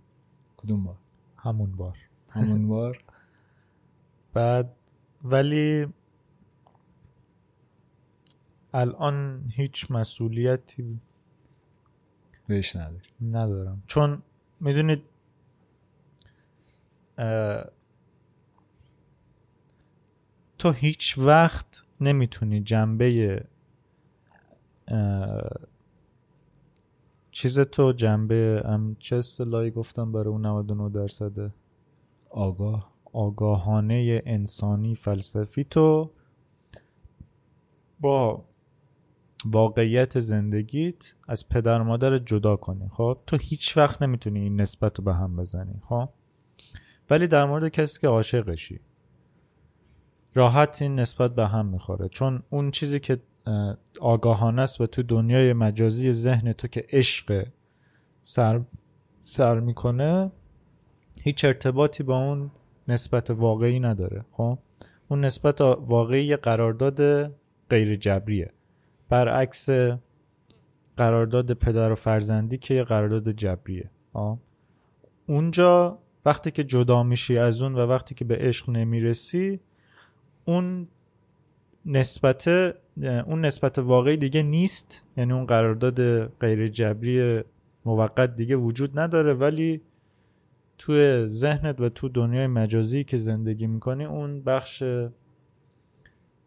کدوم 0.57 0.83
بار؟ 0.83 0.95
همون 1.37 1.71
بار. 1.71 1.97
همون 2.31 2.67
بار؟ 2.67 2.97
بعد 4.33 4.75
ولی 5.23 5.87
الان 8.73 9.43
هیچ 9.53 9.91
مسئولیتی 9.91 10.99
بهش 12.47 12.75
نداری. 12.75 13.09
ندارم. 13.21 13.83
چون 13.87 14.21
می‌دونید 14.59 15.03
تو 20.57 20.71
هیچ 20.71 21.17
وقت 21.17 21.83
نمی‌تونی 22.01 22.61
جنبه 22.61 23.41
چیز 27.31 27.59
تو 27.59 27.91
جنبه 27.91 28.63
چه 28.99 29.15
اصطلاحی 29.15 29.71
گفتم 29.71 30.11
برای 30.11 30.27
اون 30.27 30.45
99 30.45 30.89
درصده؟ 30.89 31.53
آگاه. 32.29 32.97
آگاهانه 33.13 34.21
انسانی 34.25 34.95
فلسفی 34.95 35.63
تو 35.63 36.11
با 37.99 38.45
واقعیت 39.45 40.19
زندگیت 40.19 41.15
از 41.27 41.49
پدر 41.49 41.81
مادر 41.81 42.17
جدا 42.17 42.55
کنی 42.55 42.89
خب؟ 42.89 43.19
تو 43.27 43.37
هیچ 43.37 43.77
وقت 43.77 44.01
نمی‌تونی 44.01 44.39
این 44.39 44.61
نسبت 44.61 44.99
رو 44.99 45.05
به 45.05 45.13
هم 45.13 45.35
بزنی 45.35 45.81
خب؟ 45.89 46.09
ولی 47.09 47.27
در 47.27 47.45
مورد 47.45 47.67
کسی 47.67 47.99
که 47.99 48.07
عاشقشی. 48.07 48.79
راحت 50.37 50.81
این 50.81 50.99
نسبت 50.99 51.35
به 51.35 51.47
هم 51.47 51.65
می‌خوره. 51.65 52.09
چون 52.09 52.43
اون 52.49 52.71
چیزی 52.71 52.99
که 52.99 53.19
آگاهانه 53.99 54.61
است 54.61 54.81
و 54.81 54.85
تو 54.85 55.03
دنیای 55.03 55.53
مجازی 55.53 56.13
ذهن 56.13 56.53
تو 56.53 56.67
که 56.67 56.85
عشق 56.89 57.47
سر 58.21 58.61
سر 59.21 59.59
می‌کنه 59.59 60.31
هیچ 61.21 61.45
ارتباطی 61.45 62.03
با 62.03 62.17
اون 62.17 62.51
نسبت 62.87 63.31
واقعی 63.31 63.79
نداره 63.79 64.25
خب؟ 64.31 64.57
اون 65.07 65.25
نسبت 65.25 65.61
واقعی 65.61 66.35
قرارداد 66.35 67.27
غیر 67.69 67.95
جبریه 67.95 68.51
برعکس 69.09 69.69
قرارداد 70.97 71.53
پدر 71.53 71.91
و 71.91 71.95
فرزندی 71.95 72.57
که 72.57 72.73
یه 72.73 72.83
قرارداد 72.83 73.31
جبریه 73.31 73.89
خب؟ 74.13 74.37
اونجا 75.27 75.99
وقتی 76.25 76.51
که 76.51 76.63
جدا 76.63 77.03
میشی 77.03 77.37
از 77.37 77.61
اون 77.61 77.75
و 77.75 77.79
وقتی 77.79 78.15
که 78.15 78.25
به 78.25 78.35
عشق 78.35 78.69
نمی‌رسی 78.69 79.59
اون 80.47 80.87
نسبت 81.85 82.47
اون 82.97 83.45
نسبت 83.45 83.79
واقعی 83.79 84.17
دیگه 84.17 84.43
نیست. 84.43 85.03
یعنی 85.17 85.33
اون 85.33 85.45
قرارداد 85.45 86.25
غیر 86.25 86.67
جبری 86.67 87.43
موقت 87.85 88.35
دیگه 88.35 88.55
وجود 88.55 88.99
نداره. 88.99 89.33
ولی 89.33 89.81
توی 90.77 91.27
ذهنت 91.27 91.81
و 91.81 91.89
تو 91.89 92.09
دنیای 92.09 92.47
مجازی 92.47 93.03
که 93.03 93.17
زندگی 93.17 93.67
می‌کنی 93.67 94.05
اون 94.05 94.41
بخش 94.43 94.83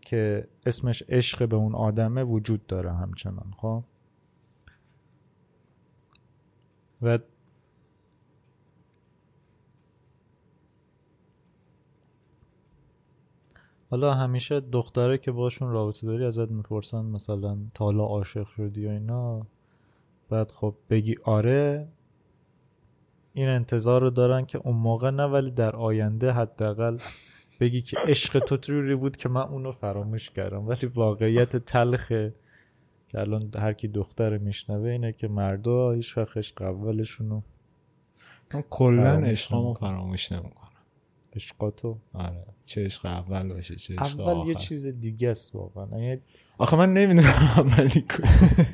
که 0.01 0.49
اسمش 0.67 1.03
عشق 1.09 1.49
به 1.49 1.57
اون 1.57 1.75
آدمه 1.75 2.23
وجود 2.23 2.67
داره 2.67 2.93
همچنان 2.93 3.53
خب؟ 3.57 3.85
و 7.03 7.19
حالا 13.91 14.15
همیشه 14.15 14.61
دختره 14.61 15.19
که 15.19 15.33
باشون 15.33 15.71
رابطه 15.71 16.07
داری 16.07 16.25
ازت 16.25 16.51
می‌پرسن 16.51 17.05
مثلا 17.05 17.59
تا 17.75 17.85
حالا 17.85 18.05
عاشق 18.05 18.47
شدی 18.47 18.81
یا 18.81 18.93
اینا 18.93 19.47
بعد 20.29 20.51
خب 20.51 20.75
بگی 20.91 21.15
آره 21.25 21.89
این 23.33 23.49
انتظار 23.49 24.01
رو 24.01 24.11
دارن 24.11 24.47
که 24.47 24.59
اون 24.59 24.77
موقع 24.77 25.11
نه 25.11 25.25
ولی 25.25 25.51
در 25.51 25.77
آینده 25.77 26.33
حداقل 26.33 26.99
بگی 27.61 27.81
که 27.81 27.97
عشق 28.07 28.39
تو 28.39 28.57
توری 28.57 28.95
بود 28.95 29.17
که 29.17 29.29
من 29.29 29.41
اونو 29.41 29.73
فراموش 29.73 30.31
کردم. 30.31 30.69
ولی 30.69 30.87
واقعیت 30.87 31.57
تلخه 31.57 32.35
که 33.09 33.21
الان 33.21 33.51
هر 33.57 33.73
کی 33.73 33.89
دختر 33.89 34.39
میشنوه 34.39 34.91
اینه 34.91 35.13
که 35.13 35.29
مردا 35.29 35.91
هیچ 35.91 36.19
وقت 36.19 36.37
عشق 36.37 36.63
اولشونو 36.63 37.41
کلا 38.71 39.15
عشقامو 39.15 39.75
فراموش 39.75 40.33
نمی‌کنم 40.33 40.60
عشقاتو. 41.37 41.99
آره. 42.15 42.47
چه 42.67 42.85
عشق 42.85 43.07
اول 43.07 43.53
باشه 43.55 43.77
چه 43.77 43.97
عشق 43.97 44.21
اول 44.21 44.49
یه 44.49 44.55
آخر. 44.55 44.61
چیز 44.61 44.87
دیگه 44.87 45.31
است 45.31 45.55
واقعا. 45.55 46.01
یعنی 46.01 46.21
آخه 46.59 46.77
من 46.77 46.93
نمی‌دونم 46.93 47.53
اولی 47.57 48.01
کجا 48.01 48.29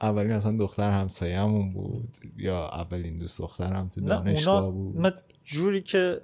اولی 0.00 0.32
اصلا 0.32 0.56
دختر 0.56 0.90
همسایه‌مون 0.90 1.72
بود 1.72 2.16
یا 2.36 2.68
اولین 2.68 3.16
دوست 3.16 3.38
دخترم 3.38 3.88
تو 3.88 4.00
دانشگاه 4.00 4.70
بود؟ 4.70 4.96
من 4.96 5.12
جوری 5.44 5.80
که 5.82 6.20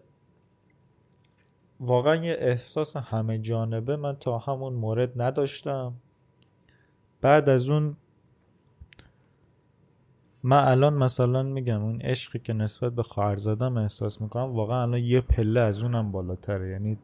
واقعا 1.81 2.17
یه 2.17 2.37
احساس 2.39 2.97
همه 2.97 3.39
جانبه 3.39 3.97
من 3.97 4.17
تا 4.17 4.39
همون 4.39 4.73
مورد 4.73 5.23
نداشتم. 5.23 5.95
بعد 7.21 7.49
از 7.49 7.69
اون 7.69 7.97
من 10.47 10.65
الان 10.65 10.95
مثلا 10.95 11.43
میگم 11.43 11.83
اون 11.83 12.01
عشقی 12.01 12.39
که 12.39 12.53
نسبت 12.53 12.93
به 12.93 13.03
خواهر 13.03 13.37
زدم 13.37 13.77
احساس 13.77 14.21
می‌کنم 14.21 14.53
واقعا 14.53 14.83
الان 14.83 15.01
یه 15.01 15.21
پله 15.21 15.61
از 15.61 15.83
اونم 15.83 16.13
بالاتره. 16.13 16.71
یعنی 16.71 16.99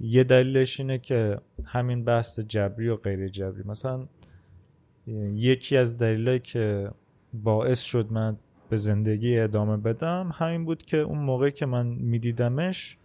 یه 0.00 0.24
دلیلش 0.24 0.80
اینه 0.80 0.98
که 0.98 1.38
همین 1.64 2.04
بحث 2.04 2.40
جبری 2.40 2.88
و 2.88 2.96
غیر 2.96 3.28
جبری. 3.28 3.62
مثلا 3.66 4.06
یکی 5.34 5.76
از 5.76 5.98
دلایلی 5.98 6.38
که 6.38 6.90
باعث 7.34 7.80
شد 7.80 8.12
من 8.12 8.36
به 8.68 8.76
زندگی 8.76 9.38
ادامه 9.38 9.76
بدم 9.76 10.30
همین 10.34 10.64
بود 10.64 10.82
که 10.82 10.96
اون 10.96 11.18
موقع 11.18 11.50
که 11.50 11.66
من 11.66 11.86
میدیدمش 11.86 12.98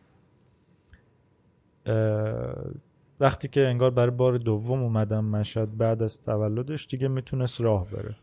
وقتی 3.20 3.48
که 3.48 3.68
انگار 3.68 3.92
برای 3.92 4.12
بار 4.12 4.38
دوم 4.38 4.84
اومدم 4.84 5.26
مشهد 5.26 5.78
بعد 5.78 6.04
از 6.04 6.22
تولدش 6.22 6.88
دیگه 6.88 7.08
می‌تونست 7.08 7.62
راه 7.62 7.88
بره. 7.92 8.16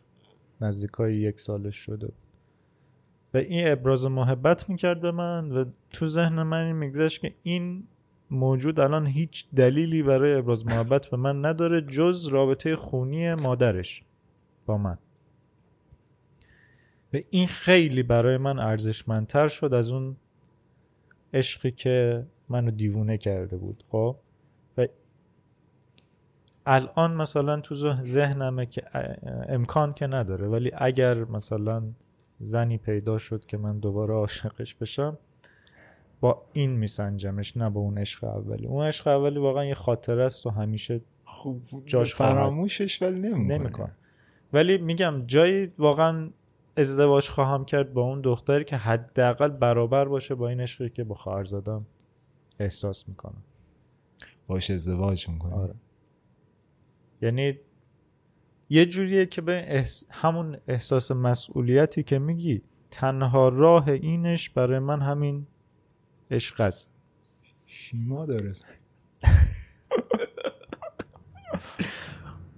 نزدیکای 0.63 1.17
یک 1.17 1.41
سالش 1.41 1.77
شده 1.77 2.07
بود. 2.07 2.15
و 3.35 3.39
این 3.39 3.69
ابراز 3.69 4.07
محبت 4.07 4.69
می‌کرد 4.71 5.01
به 5.01 5.11
من 5.11 5.53
و 5.53 5.65
تو 5.91 6.07
ذهن 6.07 6.43
من 6.43 6.65
این 6.65 6.77
میگذشت 6.77 7.21
که 7.21 7.35
این 7.43 7.85
موجود 8.31 8.81
الان 8.81 9.07
هیچ 9.07 9.47
دلیلی 9.57 10.03
برای 10.03 10.35
ابراز 10.35 10.67
محبت 10.67 11.07
به 11.07 11.17
من 11.17 11.45
نداره 11.45 11.81
جز 11.81 12.27
رابطه 12.27 12.77
خونی 12.77 13.35
مادرش 13.35 14.03
با 14.67 14.79
من. 14.79 14.99
و 17.15 17.19
این 17.31 17.47
خیلی 17.47 18.03
برای 18.03 18.37
من 18.37 18.59
ارزشمندتر 18.59 19.49
شد 19.49 19.75
از 19.75 19.91
اون 19.91 20.17
عشقی 21.35 21.71
که 21.71 22.27
منو 22.49 22.71
دیوونه 22.71 23.19
کرده 23.19 23.57
بود. 23.57 23.85
خب؟ 23.89 24.17
الان 26.67 27.15
مثلا 27.15 27.61
تو 27.61 27.75
ذهنمه 28.05 28.67
که 28.67 28.83
امکان 29.49 29.93
که 29.93 30.07
نداره 30.07 30.49
ولی 30.49 30.71
اگر 30.75 31.25
مثلا 31.25 31.83
زنی 32.41 32.79
پیدا 32.79 33.19
شد 33.19 33.47
که 33.47 33.57
من 33.57 33.79
دوباره 33.79 34.15
عاشقش 34.15 34.75
بشم 34.75 35.19
با 36.21 36.43
این 36.53 36.71
میسنجمش 36.71 37.57
نه 37.57 37.71
با 37.71 37.81
اون 37.81 37.99
عشق 37.99 38.25
اولی. 38.25 38.67
اون 38.67 38.87
عشق 38.87 39.07
اولی 39.07 39.39
واقعا 39.39 39.65
یه 39.65 39.75
خاطره 39.75 40.25
است 40.25 40.47
و 40.47 40.51
همیشه 40.51 41.01
خوب 41.25 41.63
جاش 41.87 42.15
فراموشش 42.15 43.03
ولی 43.03 43.21
نمی‌کنه. 43.21 43.59
نمی‌کنه. 43.59 43.93
ولی 44.53 44.79
میگم 44.79 45.23
جایی 45.27 45.73
واقعا 45.79 46.31
ازدواج 46.77 47.29
خواهم 47.29 47.65
کرد 47.65 47.93
با 47.93 48.03
اون 48.03 48.21
دختری 48.21 48.65
که 48.65 48.77
حداقل 48.77 49.49
برابر 49.49 50.05
باشه 50.05 50.35
با 50.35 50.49
این 50.49 50.61
عشقی 50.61 50.91
که 50.91 51.05
با 51.05 51.15
خواهر 51.15 51.45
زدم 51.45 51.87
احساس 52.61 53.09
می‌کنم. 53.09 53.43
باش 54.47 54.71
ازدواج 54.71 55.29
می‌کنه 55.29 55.55
آره. 55.55 55.75
یعنی 57.23 57.59
یه 58.69 58.87
جوریه 58.87 59.27
که 59.27 59.41
به 59.41 59.65
احس... 59.67 60.05
همون 60.11 60.59
احساس 60.69 61.11
مسئولیتی 61.11 62.03
که 62.03 62.19
میگی 62.19 62.63
تنها 62.91 63.49
راه 63.49 63.89
اینش 63.89 64.51
برای 64.51 64.79
من 64.79 65.01
همین 65.01 65.47
عشق 66.31 66.61
است. 66.61 66.93
شیما 67.67 68.27
داره 68.27 68.53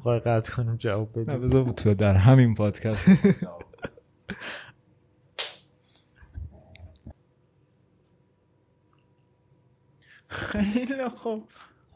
خواهی 0.02 0.20
قطع 0.20 0.52
کنیم 0.52 0.76
جواب 0.76 1.18
نه 1.18 1.24
بده 1.24 1.38
بذار 1.38 1.72
تو 1.72 1.94
در 1.94 2.14
همین 2.14 2.54
پادکست. 2.54 3.08
خیلی 10.28 11.08
خوب. 11.08 11.48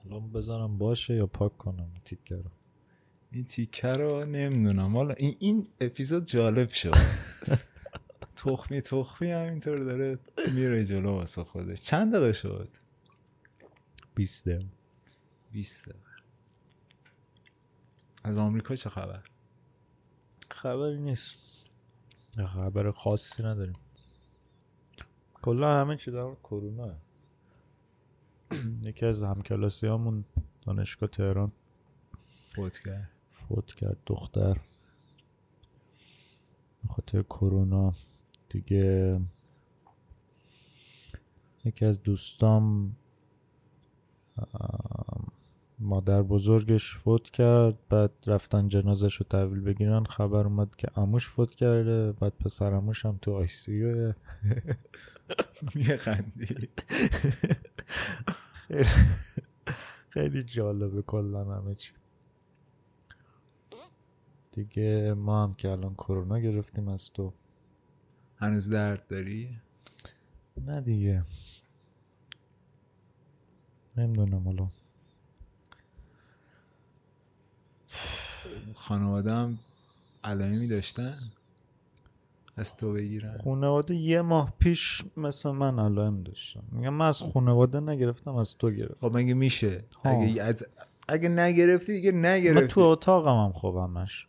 الان 0.06 0.32
بذارم 0.32 0.78
باشه 0.78 1.14
یا 1.14 1.26
پاک 1.26 1.58
کنم 1.58 1.90
تیکه 2.04 2.36
رو؟ 2.36 2.50
این 3.32 3.44
تیکه 3.44 3.88
رو 3.88 4.24
نمی‌دونم. 4.24 4.96
حالا 4.96 5.14
این, 5.14 5.36
این 5.38 5.66
اپیزود 5.80 6.24
جالب 6.24 6.68
شد. 6.68 6.94
تخمی 8.36 8.80
تخمی 8.80 9.30
همینطور 9.30 9.76
داره 9.76 10.18
میره 10.54 10.84
جلو 10.84 11.10
واسه 11.10 11.44
خودش. 11.44 11.82
چند 11.82 12.12
دقیقه 12.12 12.32
شد؟ 12.32 12.68
20 14.14 14.48
دقیقه 14.48 14.66
20 15.52 15.82
دقیقه 15.82 15.98
از 18.24 18.38
آمریکا 18.38 18.74
چه 18.74 18.90
خبر؟ 18.90 19.22
خبری 20.50 20.98
نیست. 20.98 21.38
خبر 22.36 22.90
خاصی 22.90 23.42
نداریم. 23.42 23.76
کلا 25.42 25.80
همه 25.80 25.96
چی 25.96 26.10
در 26.10 26.34
کرونا. 26.34 26.94
یکی 28.82 29.06
از 29.06 29.22
همکلاسی 29.22 29.86
همون 29.86 30.24
دانشگاه 30.66 31.08
تهران. 31.08 31.52
فوت 32.54 32.78
کرد 32.78 33.17
فوت 33.48 33.74
کرد 33.74 33.96
دختر. 34.06 34.54
به 36.82 36.88
خاطر 36.88 37.22
کرونا 37.22 37.94
دیگه 38.48 39.20
یکی 41.64 41.84
از 41.84 42.02
دوستام 42.02 42.96
مادر 45.78 46.22
بزرگش 46.22 46.96
فوت 46.96 47.30
کرد. 47.30 47.88
بعد 47.88 48.10
رفتن 48.26 48.68
جنازش 48.68 49.16
رو 49.16 49.26
تحویل 49.30 49.60
بگیرن 49.60 50.04
خبر 50.04 50.44
اومد 50.44 50.76
که 50.76 50.98
اموش 50.98 51.28
فوت 51.28 51.54
کرده. 51.54 52.12
بعد 52.12 52.32
پسر 52.38 52.74
اموش 52.74 53.06
هم 53.06 53.18
تو 53.22 53.34
آیسیوه 53.34 54.14
میخندی 55.74 56.68
خیلی 60.14 60.42
جالبه 60.42 61.02
کلا 61.02 61.44
همه 61.44 61.74
چی. 61.74 61.92
دیگه 64.52 65.14
ما 65.14 65.42
هم 65.42 65.54
که 65.54 65.68
الان 65.68 65.94
کرونا 65.94 66.38
گرفتیم 66.38 66.88
از 66.88 67.10
تو؟ 67.12 67.32
هنوز 68.36 68.70
درد 68.70 69.06
داری؟ 69.06 69.58
نه 70.66 70.80
دیگه. 70.80 71.24
نمی‌دونم 73.96 74.44
حالا. 74.44 74.68
خانواده 78.74 79.32
هم 79.32 79.58
علائمی 80.24 80.68
داشتن؟ 80.68 81.18
از 82.56 82.76
تو 82.76 82.92
بگیرن؟ 82.92 83.38
خانواده 83.44 83.94
یه 83.94 84.22
ماه 84.22 84.54
پیش 84.58 85.04
مثل 85.16 85.50
من 85.50 85.78
علائم 85.78 86.22
داشتم 86.22 86.62
میگم 86.72 86.94
من 86.94 87.08
از 87.08 87.22
خانواده 87.22 87.80
نگرفتم 87.80 88.34
از 88.34 88.56
تو 88.58 88.70
گرفتم. 88.70 89.08
خب 89.08 89.16
مگه 89.16 89.34
میشه؟ 89.34 89.84
ها. 90.04 90.10
اگه, 90.10 90.42
از... 90.42 90.66
اگه 91.08 91.28
نگرفتی 91.28 91.92
دیگه 91.92 92.12
من 92.12 92.26
نگرفتی. 92.26 92.66
تو 92.66 92.80
اتاقم 92.80 93.44
هم 93.44 93.52
خب 93.52 93.76
همش 93.76 94.26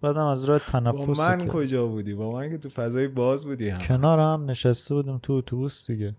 بعدم 0.00 0.24
از 0.24 0.44
راه 0.44 0.58
با 0.58 0.64
تنفس 0.64 1.18
من 1.18 1.38
که- 1.38 1.48
کجا 1.48 1.86
بودی؟ 1.86 2.14
با 2.14 2.32
من 2.32 2.50
که 2.50 2.58
تو 2.58 2.68
فضای 2.68 3.08
باز 3.08 3.44
بودی 3.44 3.68
هم 3.68 3.78
کنار 3.78 4.18
هم 4.18 4.50
نشسته 4.50 4.94
بودیم 4.94 5.18
تو 5.18 5.32
اتوبوس 5.32 5.90
دیگه. 5.90 6.14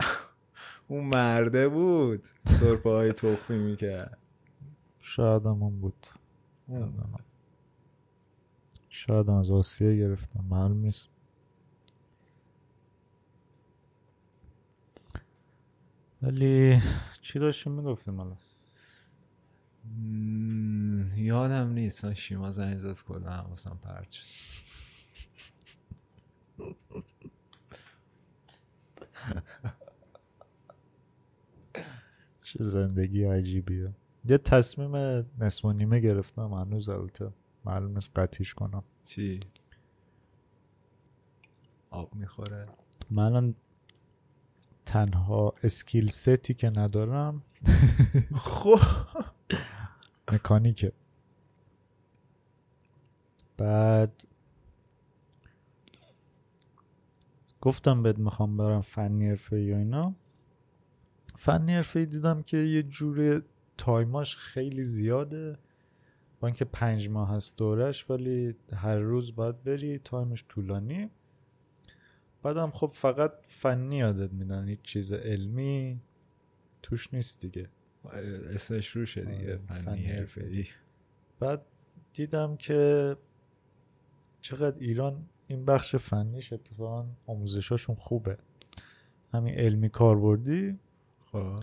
اون 0.88 1.04
مرده 1.04 1.68
بود. 1.68 2.22
سرفه 2.46 2.88
های 2.88 3.12
تخمی 3.12 3.58
می‌کرد. 3.58 4.18
شاید 5.00 5.46
هم 5.46 5.62
اون 5.62 5.80
بود. 5.80 6.06
شاید 8.88 9.28
هم 9.28 9.34
از 9.34 9.50
آسیه 9.50 9.96
گرفتم. 9.96 10.44
معلوم 10.50 10.76
نیست. 10.80 11.08
ولی 16.22 16.78
چی 17.20 17.38
داشتیم 17.38 17.72
می‌گفتیم 17.72 18.16
حالا 18.20 18.36
مم، 19.98 20.69
یادم 21.16 21.68
نیست. 21.72 22.04
من 22.04 22.14
شیما 22.14 22.50
زنگ 22.50 22.78
زد 22.78 23.02
کلا 23.02 23.30
حواسم 23.30 23.78
پرت 23.82 24.10
شد. 24.10 24.28
چه 32.42 32.64
زندگی 32.64 33.24
عجیبیه. 33.24 33.94
یه 34.28 34.38
تصمیم 34.38 34.96
نصف 35.38 35.64
و 35.64 35.72
نیمه 35.72 36.00
گرفتم 36.00 36.54
هنوز 36.54 36.88
البته 36.88 37.32
معلوم 37.64 37.94
نیست 37.94 38.18
قطعیش 38.18 38.54
کنم. 38.54 38.84
چی؟ 39.04 39.40
آب 41.90 42.14
می‌خوره؟ 42.14 42.66
من 43.10 43.54
تنها 44.86 45.54
اسکیل 45.62 46.08
ستی 46.08 46.54
که 46.54 46.70
ندارم 46.70 47.42
خب. 48.36 48.80
مکانیکه. 50.32 50.92
بعد 53.60 54.24
گفتم 57.60 58.02
بهت 58.02 58.18
می‌خوام 58.18 58.56
برم 58.56 58.80
فنی 58.80 59.28
حرفه‌ای 59.28 59.78
اینا. 59.78 60.14
فنی 61.36 61.72
حرفه 61.74 62.04
دیدم 62.04 62.42
که 62.42 62.56
یه 62.56 62.82
جوری 62.82 63.40
time 63.78 64.17
اش 64.17 64.36
خیلی 64.36 64.82
زیاده. 64.82 65.58
با 66.40 66.48
اینکه 66.48 66.64
پنج 66.64 67.08
ماه 67.08 67.30
هست 67.30 67.56
دورش 67.56 68.10
ولی 68.10 68.56
هر 68.72 68.98
روز 68.98 69.34
باید 69.34 69.62
بری 69.62 69.98
time 69.98 70.29
ش 70.29 70.44
طولانی. 70.48 71.10
بعدم 72.42 72.70
خب 72.70 72.90
فقط 72.94 73.32
فنی 73.48 73.96
یادت 73.96 74.32
میدن 74.32 74.68
هیچ 74.68 74.82
چیز 74.82 75.12
علمی 75.12 76.00
توش 76.82 77.14
نیست 77.14 77.40
دیگه. 77.40 77.68
اسمش 78.54 78.88
روشه 78.88 79.24
دیگه 79.24 79.56
فنی 79.56 79.80
فنی 79.82 80.04
حرفه‌ای 80.04 80.66
بعد 81.40 81.62
دیدم 82.12 82.56
که 82.56 83.16
چقدر 84.40 84.76
ایران 84.78 85.26
این 85.46 85.64
بخش 85.64 85.96
فنیش 85.96 86.52
اتفاقا 86.52 87.06
آموزشاشون 87.26 87.96
خوبه. 87.96 88.38
همین 89.32 89.54
علمی 89.54 89.88
کاربردی 89.88 90.78
خب. 91.32 91.60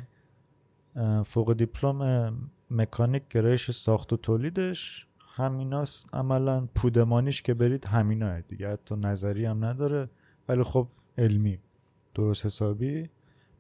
فوق 1.24 1.54
دیپلم 1.54 2.34
مکانیک 2.72 3.24
گرایش 3.30 3.72
ساخت 3.72 4.14
و 4.14 4.18
تولیدش 4.18 5.08
همیناست. 5.36 6.16
عملا 6.16 6.68
پودمانیش 6.76 7.42
که 7.42 7.54
برید 7.54 7.86
همیناه 7.86 8.42
دیگه. 8.42 8.70
حتی 8.70 8.96
نظری 8.96 9.46
هم 9.46 9.66
نداره 9.66 10.10
ولی 10.50 10.64
خب 10.64 10.88
علمی 11.18 11.60
درست 12.16 12.46
حسابی. 12.46 13.10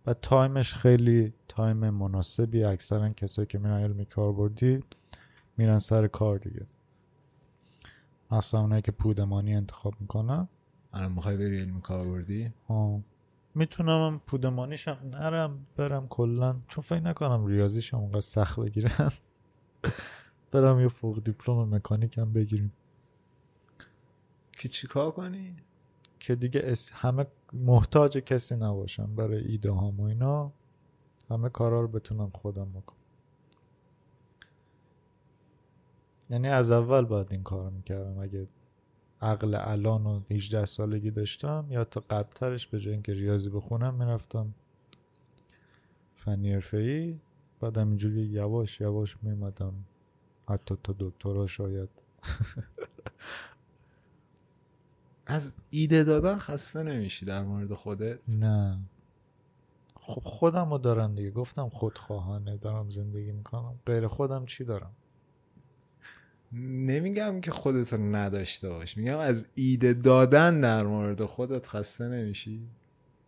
و 0.06 0.13
time 0.13 0.53
ش 0.53 0.73
خیلی 0.73 1.34
time 1.47 1.89
مناسبی. 1.89 2.63
اکثرا 2.63 3.10
کسایی 3.10 3.45
که 3.45 3.60
میرن 3.60 3.80
علمی 3.84 4.06
کاربردی 4.06 4.84
میرن 5.58 5.80
سر 5.80 6.08
کار 6.08 6.38
دیگه. 6.38 6.65
اصلا 8.31 8.59
اونایی 8.61 8.81
که 8.81 8.91
پودمانی 8.91 9.55
انتخاب 9.55 9.93
می‌کنن؟ 10.01 10.47
الان 10.93 11.11
می‌خوای 11.11 11.37
بری 11.37 11.59
علمی 11.61 11.81
کاربردی. 11.81 12.53
می‌تونم 13.55 14.07
هم 14.13 14.19
پودمانیشم 14.27 14.97
نرم 15.03 15.67
برم 15.75 16.07
کلا. 16.07 16.55
چون 16.67 16.81
فکر 16.81 16.99
نکنم 16.99 17.45
ریاضیشم 17.45 17.97
اونقدر 17.97 18.21
سخت 18.21 18.59
بگیرن. 18.59 19.11
برم 20.51 20.79
یه 20.79 20.87
فوق 20.87 21.23
دیپلم 21.23 21.75
مکانیک 21.75 22.17
هم 22.17 22.33
بگیریم 22.33 22.73
که 24.51 24.69
چیکار 24.69 25.11
کنی؟ 25.11 25.55
که 26.19 26.35
دیگه 26.35 26.61
اس- 26.63 26.91
همه 26.93 27.25
محتاج 27.53 28.17
کسی 28.17 28.55
نباشم 28.55 29.15
برای 29.15 29.43
ایده 29.47 29.71
هام 29.71 29.99
و 29.99 30.03
اینا. 30.03 30.53
همه 31.29 31.49
کارا 31.49 31.81
رو 31.81 31.87
بتونم 31.87 32.29
خودم 32.29 32.69
بکنم. 32.71 32.96
یعنی 36.29 36.47
از 36.47 36.71
اول 36.71 37.05
باید 37.05 37.27
این 37.31 37.43
کار 37.43 37.69
می‌کردم. 37.69 38.19
اگه 38.19 38.47
عقل 39.21 39.55
الان 39.55 40.05
و 40.05 40.21
18 40.31 40.65
سالگی 40.65 41.11
داشتم 41.11 41.65
یا 41.69 41.83
تا 41.83 42.03
قبلترش 42.09 42.67
به 42.67 42.79
جای 42.79 42.93
اینکه 42.93 43.13
ریاضی 43.13 43.49
بخونم 43.49 43.93
می‌رفتم 43.93 44.53
فنی 46.15 46.53
حرفه‌ای 46.53 47.19
بعدم 47.59 47.87
اینجوری 47.87 48.21
یواش 48.25 48.81
یواش 48.81 49.17
میمدم. 49.23 49.73
حتی 50.49 50.75
تا 50.83 50.95
دکترا 50.99 51.47
شاید. 51.47 51.89
از 55.25 55.53
ایده 55.69 56.03
دادن 56.03 56.37
خسته 56.37 56.83
نمیشی 56.83 57.25
در 57.25 57.43
مورد 57.43 57.73
خودت؟ 57.73 58.29
نه. 58.29 58.79
خب 59.95 60.21
خودم 60.25 60.71
رو 60.71 60.77
دارم 60.77 61.15
دیگه. 61.15 61.31
گفتم 61.31 61.69
خودخواهانه 61.69 62.57
دارم 62.57 62.89
زندگی 62.89 63.31
می‌کنم. 63.31 63.79
غیر 63.85 64.07
خودم 64.07 64.45
چی 64.45 64.63
دارم؟ 64.63 64.91
نمیگم 66.53 67.41
که 67.41 67.51
خودت 67.51 67.93
رو 67.93 68.15
نداشته 68.15 68.69
باش 68.69 68.97
میگم 68.97 69.17
از 69.17 69.45
ایده 69.55 69.93
دادن 69.93 70.62
در 70.62 70.83
مورد 70.83 71.25
خودت 71.25 71.67
خسته 71.67 72.07
نمیشی. 72.07 72.67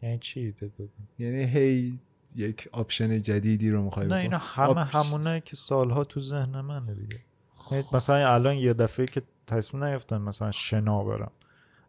یعنی 0.02 0.18
چی 0.18 0.40
ایده 0.40 0.72
دادم 0.78 1.08
یعنی 1.20 1.44
هی 1.44 2.00
یک 2.36 2.70
آپشن 2.72 3.22
جدیدی 3.22 3.72
رو 3.72 3.84
می‌خوای 3.84 4.08
نه 4.08 4.16
اینا 4.16 4.38
همه 4.38 4.84
همونه 4.84 5.42
که 5.46 5.56
سالها 5.56 6.04
تو 6.04 6.20
ذهن 6.20 6.62
منه 6.62 6.94
دیگه. 6.94 7.20
یعنی 7.72 7.84
مثلا 7.94 8.34
الان 8.34 8.56
یه 8.56 8.74
دفعه 8.74 9.06
که 9.06 9.22
تصمیم 9.48 9.84
نگرفتم 9.84 10.22
مثلا 10.22 10.52
شنا 10.52 11.04
برم. 11.04 11.32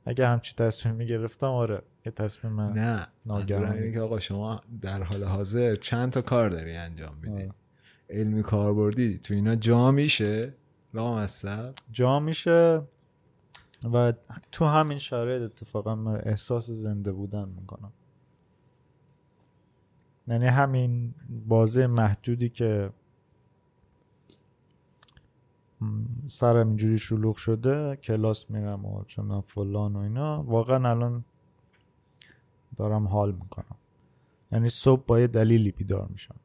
اگه 0.04 0.26
همچی 0.26 0.54
تصمیم 0.54 0.94
می‌گرفتم 0.94 1.46
آره 1.46 1.82
یه 2.06 2.12
تصمیم 2.12 2.52
من 2.52 2.72
نه. 2.72 3.06
منظورم 3.26 3.72
اینه 3.72 3.92
که 3.92 4.00
آقا 4.00 4.18
شما 4.18 4.60
در 4.82 5.02
حال 5.02 5.24
حاضر 5.24 5.74
چند 5.76 6.12
تا 6.12 6.22
کار 6.22 6.50
داری 6.50 6.76
انجام 6.76 7.16
میدی. 7.22 7.48
علمی 8.10 8.42
کاربردی 8.42 9.18
تو 9.18 9.34
اینا 9.34 9.54
جا 9.54 9.90
میشه؟ 9.90 10.54
لامصب 10.94 11.74
جا 11.90 12.20
میشه 12.20 12.82
و 13.92 14.12
تو 14.52 14.64
همین 14.64 14.98
شرایط 14.98 15.42
اتفاقا 15.42 15.94
من 15.94 16.20
احساس 16.24 16.70
زنده 16.70 17.12
بودن 17.12 17.48
می‌کنم. 17.48 17.92
یعنی 20.28 20.46
همین 20.46 21.14
بازه 21.48 21.86
محدودی 21.86 22.48
که 22.48 22.90
سرم 26.26 26.68
اینجوری 26.68 26.98
شلوغ 26.98 27.36
شده 27.36 27.96
کلاس 27.96 28.50
میرم 28.50 28.84
و 28.84 29.04
چون 29.04 29.40
فلان 29.40 29.96
و 29.96 29.98
اینا 29.98 30.42
واقعا 30.42 30.90
الان 30.90 31.24
دارم 32.76 33.08
حال 33.08 33.32
می‌کنم. 33.32 33.76
یعنی 34.52 34.68
صبح 34.68 35.04
با 35.06 35.20
یه 35.20 35.26
دلیلی 35.26 35.70
بیدار 35.70 36.08
میشم. 36.08 36.36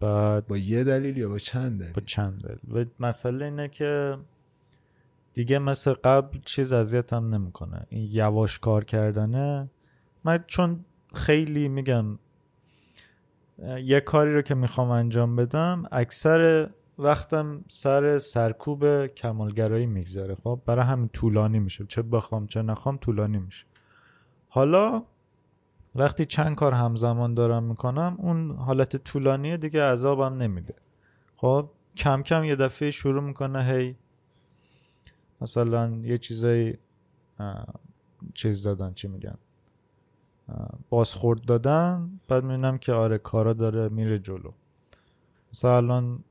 بعد 0.00 0.46
با 0.46 0.56
یه 0.56 0.84
دلیل 0.84 1.16
یا 1.16 1.28
با 1.28 1.38
چند 1.38 1.80
دلیل؟ 1.80 1.92
با 1.92 2.00
چند 2.06 2.42
دلیل. 2.42 2.76
و 2.76 3.04
مسئله 3.06 3.44
اینه 3.44 3.68
که 3.68 4.18
دیگه 5.32 5.58
مثل 5.58 5.92
قبل 5.92 6.38
چیز 6.44 6.72
اذیتم 6.72 7.34
نمی‌کنه. 7.34 7.86
این 7.88 8.08
یواش 8.12 8.58
کار 8.58 8.84
کردنه. 8.84 9.70
من 10.24 10.44
چون 10.46 10.84
خیلی 11.14 11.68
میگم 11.68 12.18
یه 13.84 14.00
کاری 14.00 14.34
رو 14.34 14.42
که 14.42 14.54
می‌خوام 14.54 14.90
انجام 14.90 15.36
بدم 15.36 15.82
اکثر 15.92 16.70
وقتم 16.98 17.64
سر 17.68 18.18
سرکوب 18.18 19.06
کمالگرایی 19.06 19.86
میگذره. 19.86 20.34
خب 20.34 20.60
برای 20.66 20.84
همین 20.84 21.08
طولانی 21.08 21.58
میشه. 21.58 21.86
چه 21.88 22.02
بخوام 22.02 22.46
چه 22.46 22.62
نخوام 22.62 22.96
طولانی 22.96 23.38
میشه. 23.38 23.66
حالا 24.48 25.02
وقتی 25.94 26.24
چند 26.24 26.54
کار 26.54 26.72
همزمان 26.72 27.34
دارم 27.34 27.62
می‌کنم 27.62 28.16
اون 28.18 28.56
حالت 28.56 28.96
طولانی 28.96 29.56
دیگه 29.56 29.82
عذابم 29.82 30.34
نمیده. 30.42 30.74
خب 31.36 31.70
کم 31.96 32.22
کم 32.22 32.44
یه 32.44 32.56
دفعه 32.56 32.90
شروع 32.90 33.22
می‌کنه 33.22 33.64
هی 33.64 33.96
مثلا 35.40 35.90
یه 35.90 36.18
چیزایی 36.18 36.78
اه، 37.38 37.66
چیز 38.34 38.62
دادن 38.62 38.92
چی 38.92 39.08
میگن 39.08 39.36
بازخورد 40.88 41.44
دادن 41.44 42.20
بعد 42.28 42.44
می‌بینم 42.44 42.78
که 42.78 42.92
آره 42.92 43.18
کارا 43.18 43.52
داره 43.52 43.88
میره 43.88 44.18
جلو. 44.18 44.52
مثلا 45.52 45.76
الان 45.76 46.24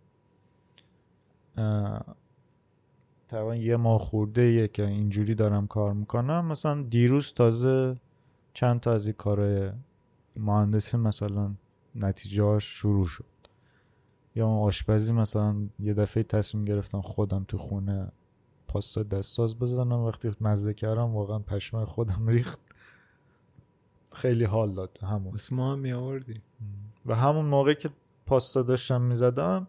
تقریبا 3.28 3.56
یه 3.56 3.78
ماه 3.78 4.00
خورده 4.00 4.52
یه 4.52 4.67
که 4.67 4.88
اینجوری 4.88 5.36
دارم 5.36 5.67
کار 5.67 5.93
می‌کنم. 5.93 6.45
مثلا 6.45 6.82
دیروز 6.84 7.34
تازه 7.34 7.95
چند 8.60 8.80
تا 8.80 8.93
از 8.93 9.08
این 9.08 9.15
کارهای 9.17 9.72
مهندسی 10.38 10.98
مثلا 10.98 11.52
نتیجهاش 11.95 12.63
شروع 12.63 13.06
شد. 13.06 13.26
یا 14.36 14.48
آشپزی 14.48 15.13
مثلا 15.13 15.56
یه 15.80 15.93
دفعه 15.93 16.24
تصمیم 16.24 16.65
گرفتم 16.65 17.02
خودم 17.02 17.45
تو 17.48 17.58
خونه 17.58 18.12
پاستا 18.67 19.04
دستساز 19.04 19.60
بزنم. 19.60 20.00
وقتی 20.00 20.32
مزه 20.41 20.74
کردم 20.74 21.15
واقعا 21.15 21.39
پشمای 21.39 21.86
خودم 21.86 22.28
ریخت. 22.28 22.60
خیلی 24.13 24.43
حال 24.43 24.74
داد. 24.74 25.00
همون. 25.02 25.34
بس 25.34 25.54
ما 25.54 25.74
هم 25.74 25.80
میآوردی 25.80 26.34
و 27.06 27.15
همون 27.15 27.45
موقع 27.45 27.74
که 27.74 27.89
پاستا 28.26 28.62
داشتم 28.62 29.02
می‌زدم 29.02 29.67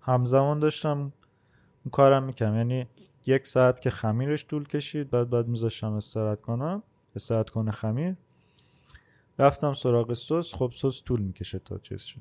همزمان 0.00 0.58
داشتم 0.58 0.98
اون 0.98 1.90
کارم 1.92 2.22
می‌کنم 2.22 2.56
یعنی 2.56 2.86
یک 3.26 3.46
ساعت 3.46 3.80
که 3.80 3.90
خمیرش 3.90 4.46
طول 4.46 4.64
کشید 4.64 5.10
بعد 5.10 5.30
بعد 5.30 5.48
میذاشتم 5.48 5.92
استراحت 5.92 6.40
کنم. 6.40 6.82
استراحت 7.16 7.50
کنه 7.50 7.70
خمیر. 7.70 8.16
رفتم 9.38 9.72
سراغ 9.72 10.12
سس. 10.12 10.54
خب 10.54 10.72
سس 10.74 11.02
طول 11.04 11.20
می‌کشه 11.20 11.58
تا 11.58 11.78
چیز 11.78 12.00
شد 12.02 12.20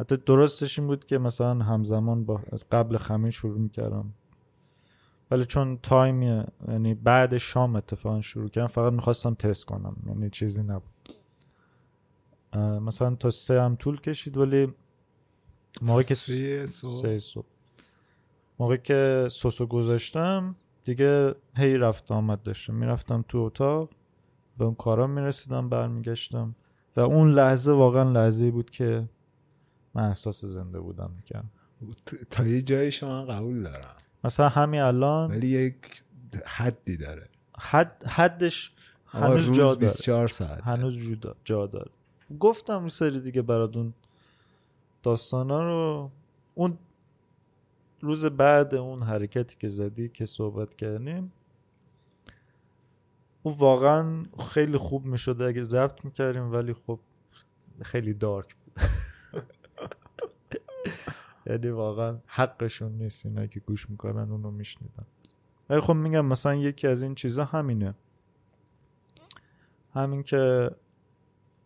حتی 0.00 0.16
درستش 0.16 0.78
این 0.78 0.88
بود 0.88 1.04
که 1.06 1.18
مثلا 1.18 1.64
همزمان 1.64 2.24
با 2.24 2.40
از 2.52 2.68
قبل 2.70 2.96
خمیر 2.96 3.30
شروع 3.30 3.58
می‌کردم. 3.58 4.14
ولی 5.30 5.44
چون 5.44 5.78
time 5.82 6.22
یعنی 6.68 6.94
بعد 6.94 7.36
شام 7.36 7.76
اتفاقا 7.76 8.20
شروع 8.20 8.48
کردم 8.48 8.66
فقط 8.66 8.92
می‌خواستم 8.92 9.34
تست 9.34 9.64
کنم. 9.64 9.96
یعنی 10.06 10.30
چیزی 10.30 10.62
نبود. 10.62 11.14
مثلا 12.82 13.14
تا 13.14 13.30
سه 13.30 13.62
هم 13.62 13.76
طول 13.76 14.00
کشید 14.00 14.36
ولی 14.36 14.74
موقعی 15.82 16.04
که 16.04 16.14
سه 16.14 16.66
صبح. 17.18 17.46
موقعی 18.58 18.78
که 18.78 19.28
سسو 19.30 19.66
گذاشتم 19.66 20.56
دیگه 20.84 21.34
هی 21.56 21.78
رفت 21.78 22.12
آمد 22.12 22.42
داشتم. 22.42 22.74
می‌رفتم 22.74 23.24
تو 23.28 23.38
اتاق 23.38 23.90
به 24.58 24.64
اون 24.64 24.74
کارا 24.74 25.06
می‌رسیدم 25.06 25.68
برمیگشتم. 25.68 26.54
و 26.96 27.00
اون 27.00 27.30
لحظه 27.30 27.72
واقعا 27.72 28.10
لحظه 28.10 28.50
بود 28.50 28.70
که 28.70 29.08
من 29.94 30.08
احساس 30.08 30.44
زنده 30.44 30.80
بودم 30.80 31.10
می‌کردم. 31.16 31.50
تا 32.30 32.46
یه 32.46 32.62
جایی 32.62 32.90
شما 32.90 33.24
قبول 33.24 33.62
دارم. 33.62 33.94
مثلا 34.24 34.48
همین 34.48 34.80
الان 34.80 35.30
ولی 35.30 35.48
یک 35.48 36.02
حدی 36.46 36.96
داره. 36.96 37.28
حد 37.58 38.04
حدش 38.06 38.72
هنوز 39.06 39.46
روز 39.46 39.56
جا 39.56 39.64
داره. 39.64 39.78
24 39.78 40.28
ساعت 40.28 40.62
هنوز 40.62 40.98
جدا 40.98 41.34
جا 41.44 41.66
داره. 41.66 41.90
گفتم 42.40 42.78
این 42.78 42.88
سری 42.88 43.20
دیگه 43.20 43.42
براتون 43.42 43.94
داستانا 45.02 45.68
رو. 45.68 46.10
اون 46.54 46.78
روز 48.04 48.26
بعد 48.26 48.74
اون 48.74 49.02
حرکتی 49.02 49.56
که 49.58 49.68
زدی 49.68 50.08
که 50.08 50.26
صحبت 50.26 50.74
کردیم 50.74 51.32
اون 53.42 53.54
واقعا 53.54 54.22
خیلی 54.50 54.76
خوب 54.76 55.04
می‌شده 55.04 55.44
اگه 55.44 55.62
ضبط 55.62 56.04
می‌کردیم 56.04 56.52
ولی 56.52 56.72
خب 56.72 57.00
خیلی 57.82 58.14
دارک 58.14 58.54
بود. 58.54 58.74
یعنی 61.46 61.68
واقعا 61.68 62.18
حقشون 62.26 62.92
نیست 62.92 63.26
اینا 63.26 63.46
که 63.46 63.60
گوش 63.60 63.90
می‌کنن 63.90 64.30
اونو 64.30 64.50
میشنیدن. 64.50 65.06
ولی 65.70 65.80
خب 65.80 65.92
میگم 65.92 66.26
مثلا 66.26 66.54
یکی 66.54 66.86
از 66.86 67.02
این 67.02 67.14
چیزا 67.14 67.44
همینه. 67.44 67.94
همین 69.94 70.22
که 70.22 70.70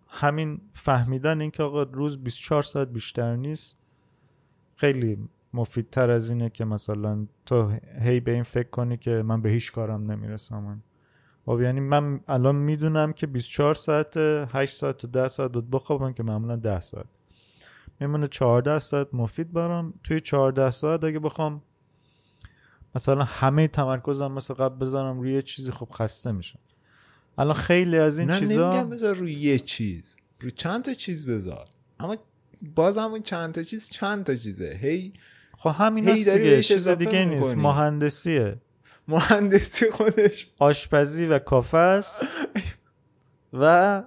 همین 0.09 0.61
فهمیدن 0.75 1.41
این 1.41 1.51
که 1.51 1.63
آقا 1.63 1.83
روز 1.83 2.19
24 2.19 2.63
ساعت 2.63 2.89
بیشتر 2.89 3.37
نیست 3.37 3.77
خیلی 4.77 5.29
مفیدتر 5.55 6.11
از 6.11 6.31
اینه 6.31 6.51
که 6.51 6.65
مثلا 6.65 7.27
تو 7.47 7.79
هی 8.01 8.21
به 8.21 8.33
این 8.33 8.43
فکر 8.43 8.71
کنی 8.71 8.97
که 8.97 9.11
من 9.11 9.43
به 9.43 9.51
هیچ 9.51 9.73
کارم 9.73 10.11
نمی‌رسم. 10.11 10.83
خب 11.47 11.61
یعنی 11.61 11.81
من 11.81 12.21
الان 12.29 12.57
می‌دونم 12.57 13.13
که 13.13 13.27
24 13.27 13.75
ساعت 13.75 14.17
8 14.17 14.75
ساعت 14.77 15.05
و 15.05 15.07
10 15.07 15.29
ساعت 15.29 15.51
بخوابم 15.51 16.13
که 16.13 16.23
معمولا 16.23 16.57
10 16.57 16.81
ساعت. 16.81 17.07
میمونه 18.01 18.27
14 18.27 18.79
ساعت 18.79 19.15
مفید 19.15 19.53
برام. 19.53 19.95
توی 20.05 20.21
14 20.21 20.71
ساعت 20.71 21.05
اگه 21.05 21.19
بخوام 21.19 21.63
مثلا 22.95 23.25
همه 23.25 23.69
تمرکزم 23.69 24.33
مثل 24.33 24.55
قبل 24.55 24.77
بذارم 24.87 25.21
روی 25.21 25.35
یه 25.35 25.43
چیزی 25.43 25.73
خب 25.73 25.89
خسته 25.93 26.33
میشم. 26.33 26.59
الان 27.39 27.55
خیلی 27.55 27.99
از 27.99 28.19
این 28.19 28.31
نه 28.31 28.41
چیزا 28.41 28.71
نمیگم 28.71 28.91
بذار 28.91 29.15
روی 29.15 29.35
یه 29.35 29.59
چیز. 29.59 30.17
روی 30.41 30.51
چند 30.51 30.85
تا 30.85 30.95
چیز 30.95 31.27
بذار. 31.27 31.65
اما 32.01 32.17
باز 32.75 32.99
همون 32.99 33.23
چند 33.23 33.55
تا 33.55 33.63
چیز 33.63 33.89
چند 33.89 34.25
تا 34.25 34.35
چیزه. 34.35 34.79
هی 34.83 35.13
خب 35.59 35.75
همین 35.79 36.05
دیگه 36.05 36.63
چیز 36.63 36.89
دیگه 36.89 37.25
نیست. 37.25 37.57
مهندسیه. 37.57 38.57
مهندسی 39.09 39.91
خودش. 39.91 40.47
آشپزی 40.59 41.27
و 41.27 41.39
کافه 41.39 41.79
است. 41.79 42.27
و 43.61 44.03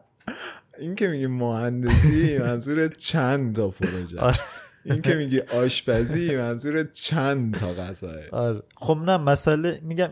این 0.80 0.96
که 0.96 1.08
میگی 1.08 1.28
مهندسی 1.28 2.38
منظور 2.38 2.88
چند 2.88 3.56
تا 3.56 3.70
پروژه 3.70 4.20
آره. 4.20 4.40
این 4.86 5.02
که 5.02 5.16
میگی 5.16 5.40
آشپزی 5.40 6.36
منظور 6.38 6.84
چند 6.84 7.56
تا 7.56 7.74
غذاه 7.74 8.16
آره. 8.32 8.64
خب 8.76 8.98
نه 9.06 9.18
مسئله 9.18 9.80
میگم 9.84 10.10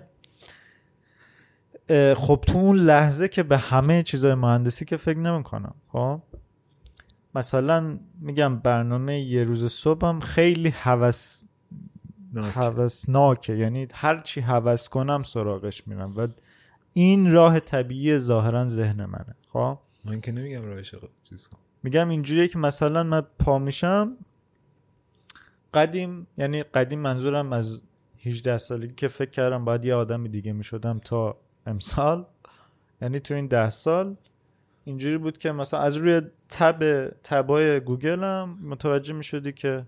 خب 2.15 2.43
تو 2.47 2.57
اون 2.57 2.75
لحظه 2.75 3.27
که 3.27 3.43
به 3.43 3.57
همه 3.57 4.03
چیزای 4.03 4.33
مهندسی 4.33 4.85
که 4.85 4.97
فکر 4.97 5.17
نمی‌کنم 5.17 5.75
خب؟ 5.91 6.21
مثلا 7.35 7.99
میگم 8.19 8.59
برنامه 8.59 9.19
یه 9.19 9.43
روز 9.43 9.71
صبحم 9.71 10.19
خیلی 10.19 10.69
هوس 10.69 11.45
هوسناکه 12.35 13.53
یعنی 13.53 13.87
هر 13.93 14.19
چی 14.19 14.41
هوس 14.41 14.89
کنم 14.89 15.23
سراغش 15.23 15.87
میرم 15.87 16.17
و 16.17 16.27
این 16.93 17.31
راه 17.31 17.59
طبیعی 17.59 18.17
ظاهرا 18.17 18.67
ذهن 18.67 19.05
منه. 19.05 19.35
خب؟ 19.53 19.77
من 20.05 20.21
که 20.21 20.31
نمیگم 20.31 20.61
روش 20.61 20.95
چیز 21.23 21.47
کن 21.47 21.57
میگم 21.83 22.09
اینجوریه 22.09 22.47
که 22.47 22.59
مثلا 22.59 23.03
من 23.03 23.21
پا 23.21 23.59
میشم 23.59 24.17
قدیم 25.73 26.27
یعنی 26.37 26.63
قدیم 26.63 26.99
منظورم 26.99 27.53
از 27.53 27.81
18 28.25 28.57
سالگی 28.57 28.93
که 28.93 29.07
فکر 29.07 29.29
کردم 29.29 29.65
باید 29.65 29.85
یه 29.85 29.95
آدم 29.95 30.27
دیگه 30.27 30.53
می‌شدم 30.53 30.99
تا 30.99 31.37
امسال. 31.65 32.25
یعنی 33.01 33.19
تو 33.19 33.33
این 33.33 33.47
ده 33.47 33.69
سال 33.69 34.15
اینجوری 34.89 35.17
بود 35.17 35.37
که 35.37 35.51
مثلا 35.51 35.79
از 35.79 35.95
روی 35.95 36.21
تب 36.49 37.09
تبای 37.23 37.79
گوگلم 37.79 38.57
متوجه 38.63 39.13
می‌شدی 39.13 39.51
که 39.51 39.87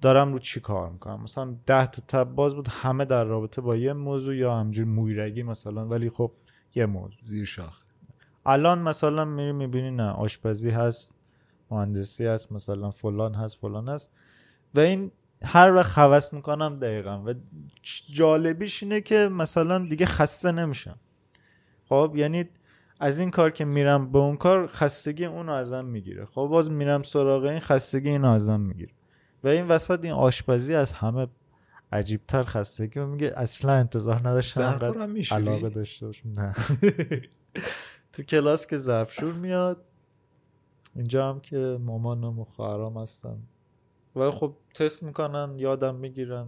دارم 0.00 0.32
رو 0.32 0.38
چی 0.38 0.60
کار 0.60 0.90
می‌کنم. 0.90 1.22
مثلا 1.22 1.56
ده 1.66 1.86
تا 1.86 2.02
تب 2.08 2.34
باز 2.34 2.54
بود 2.54 2.68
همه 2.68 3.04
در 3.04 3.24
رابطه 3.24 3.60
با 3.60 3.76
یه 3.76 3.92
موضوع 3.92 4.36
یا 4.36 4.56
همجوری 4.56 4.88
مویرگی 4.88 5.42
مثلا 5.42 5.86
ولی 5.86 6.10
خب 6.10 6.32
یه 6.74 6.86
موضوع. 6.86 7.18
زیر 7.20 7.44
شاخ. 7.44 7.82
الان 8.46 8.78
مثلا 8.78 9.24
میری 9.24 9.52
می‌بینی 9.52 9.90
نه 9.90 10.10
آشپزی 10.10 10.70
هست 10.70 11.14
مهندسی 11.70 12.26
هست 12.26 12.52
مثلا 12.52 12.90
فلان 12.90 13.34
هست 13.34 13.58
فلان 13.58 13.88
هست. 13.88 14.14
و 14.74 14.80
این 14.80 15.10
هر 15.42 15.74
وقت 15.74 15.98
حوس 15.98 16.32
می‌کنم 16.32 16.78
دقیقا. 16.78 17.22
و 17.26 17.34
جالبیش 18.12 18.82
اینه 18.82 19.00
که 19.00 19.28
مثلا 19.32 19.78
دیگه 19.78 20.06
خسته 20.06 20.52
نمیشم. 20.52 20.96
خب 21.88 22.12
یعنی 22.16 22.48
از 23.00 23.20
این 23.20 23.30
کار 23.30 23.50
که 23.50 23.64
میرم 23.64 24.12
به 24.12 24.18
اون 24.18 24.36
کار 24.36 24.66
خستگی 24.66 25.24
اونو 25.24 25.52
ازم 25.52 25.84
می‌گیره. 25.84 26.24
خب 26.24 26.46
باز 26.50 26.70
میرم 26.70 27.02
سراغ 27.02 27.44
این 27.44 27.60
خستگی 27.60 28.08
اینو 28.08 28.30
ازم 28.30 28.60
می‌گیره. 28.60 28.92
و 29.44 29.48
این 29.48 29.68
وسط 29.68 30.04
این 30.04 30.12
آشپزی 30.12 30.74
از 30.74 30.92
همه 30.92 31.26
عجیبتر 31.92 32.42
خستگی 32.42 33.00
و 33.00 33.06
میگه 33.06 33.32
اصلا 33.36 33.72
انتظار 33.72 34.28
نداشتم 34.28 34.78
علاقه 35.30 35.68
داشته 35.68 36.06
باشم. 36.06 36.28
نه. 36.28 36.54
تو 38.12 38.22
کلاس 38.22 38.66
که 38.66 38.76
ظرفشور 38.76 39.32
میاد 39.32 39.84
اینجا 40.96 41.28
هم 41.28 41.40
که 41.40 41.78
مامانم 41.80 42.38
و 42.38 42.44
خواهرام 42.44 42.98
هستن. 42.98 43.38
و 44.16 44.30
خب 44.30 44.54
تست 44.74 45.02
می‌کنن 45.02 45.58
یادم 45.58 45.94
می‌گیرن. 45.94 46.46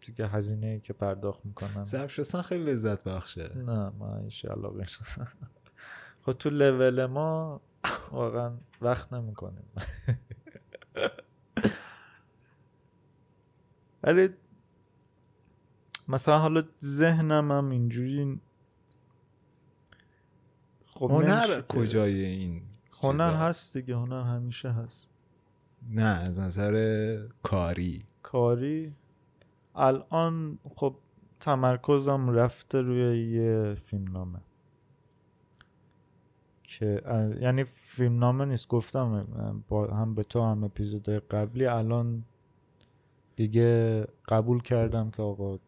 دیگه 0.00 0.26
هزینه 0.28 0.80
که 0.80 0.92
پرداخت 0.92 1.46
می‌کنن. 1.46 1.84
ظرف 1.84 2.12
شستن 2.12 2.42
خیلی 2.42 2.72
لذت 2.72 3.04
بخشه 3.04 3.52
نه 3.56 3.90
من 3.90 4.28
علاقه 4.44 4.78
نیست. 4.78 5.00
خب 6.24 6.32
تو 6.32 6.50
لول 6.50 7.06
ما 7.06 7.60
واقعا 8.12 8.58
وقت 8.80 9.12
نمی‌کنیم. 9.12 9.64
ولی 14.02 14.28
مثلا 16.08 16.38
حالا 16.38 16.62
ذهنم 16.84 17.52
هم 17.52 17.70
اینجوری 17.70 18.40
خب 20.86 21.10
هنر 21.10 21.60
کجای 21.60 22.24
این 22.24 22.62
هنر؟ 23.02 23.34
هست 23.34 23.76
دیگه 23.76 23.94
هنر 23.96 24.22
همیشه 24.22 24.70
هست. 24.70 25.08
نه 25.88 26.02
از 26.02 26.38
نظر 26.38 27.18
کاری. 27.42 28.04
کاری؟ 28.22 28.94
الان 29.74 30.58
خب 30.76 30.94
تمرکزم 31.40 32.30
رفته 32.30 32.80
روی 32.80 33.30
یه 33.32 33.74
فیلم 33.74 34.12
نامه 34.12 34.40
که 36.62 37.02
یعنی 37.40 37.64
فیلم 37.64 38.18
نامه 38.18 38.44
نیست 38.44 38.68
گفتم 38.68 39.26
با 39.68 39.86
هم 39.86 40.14
به 40.14 40.22
تو 40.22 40.42
هم 40.42 40.64
اپیزود 40.64 41.08
قبلی. 41.08 41.66
الان 41.66 42.24
دیگه 43.36 44.04
قبول 44.28 44.62
کردم 44.62 45.10
که 45.10 45.22
آقا 45.22 45.58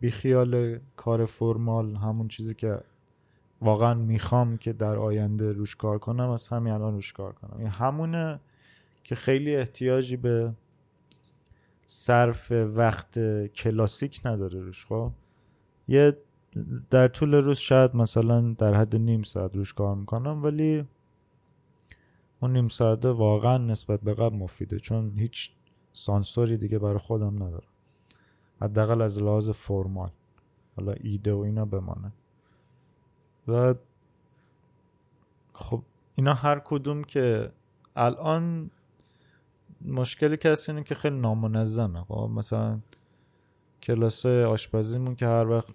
بی 0.00 0.10
خیال 0.10 0.78
کار 0.96 1.26
فرمال 1.26 1.96
همون 1.96 2.28
چیزی 2.28 2.54
که 2.54 2.80
واقعا 3.60 3.94
می‌خوام 3.94 4.56
که 4.56 4.72
در 4.72 4.96
آینده 4.96 5.52
روش 5.52 5.76
کار 5.76 5.98
کنم 5.98 6.30
از 6.30 6.48
همین 6.48 6.72
الان 6.72 6.94
روش 6.94 7.12
کار 7.12 7.32
کنم. 7.32 7.58
این 7.58 7.68
همونه 7.68 8.40
که 9.04 9.14
خیلی 9.14 9.56
احتیاجی 9.56 10.16
به 10.16 10.52
صرف 11.90 12.52
وقت 12.52 13.18
کلاسیک 13.46 14.20
نداره 14.24 14.60
روش 14.60 14.86
خب؟ 14.86 15.12
یه 15.88 16.16
در 16.90 17.08
طول 17.08 17.34
روز 17.34 17.58
شاید 17.58 17.96
مثلا 17.96 18.54
در 18.58 18.74
حد 18.74 18.96
نیم 18.96 19.22
ساعت 19.22 19.56
روش 19.56 19.74
کار 19.74 19.96
می‌کنم 19.96 20.42
ولی 20.42 20.84
اون 22.40 22.52
نیم 22.52 22.68
ساعته 22.68 23.08
واقعا 23.08 23.58
نسبت 23.58 24.00
به 24.00 24.14
قبل 24.14 24.36
مفیده 24.36 24.78
چون 24.78 25.18
هیچ 25.18 25.52
سانسوری 25.92 26.56
دیگه 26.56 26.78
برای 26.78 26.98
خودم 26.98 27.34
ندارم. 27.42 27.68
حداقل 28.62 29.02
از 29.02 29.22
لحاظ 29.22 29.50
فرمال. 29.50 30.10
حالا 30.76 30.92
ایده 30.92 31.32
و 31.32 31.38
اینا 31.38 31.64
بمانه. 31.64 32.12
و 33.48 33.74
خب 35.52 35.82
اینا 36.14 36.34
هر 36.34 36.58
کدوم 36.58 37.04
که 37.04 37.52
الان 37.96 38.70
مشکلی 39.84 40.38
هست 40.44 40.68
اینه 40.68 40.82
که 40.82 40.94
خیلی 40.94 41.16
نامنظمه. 41.16 42.04
خب 42.04 42.30
مثلا 42.34 42.80
کلاس 43.82 44.26
آشپزیمون 44.26 45.14
که 45.14 45.26
هر 45.26 45.48
وقت 45.48 45.74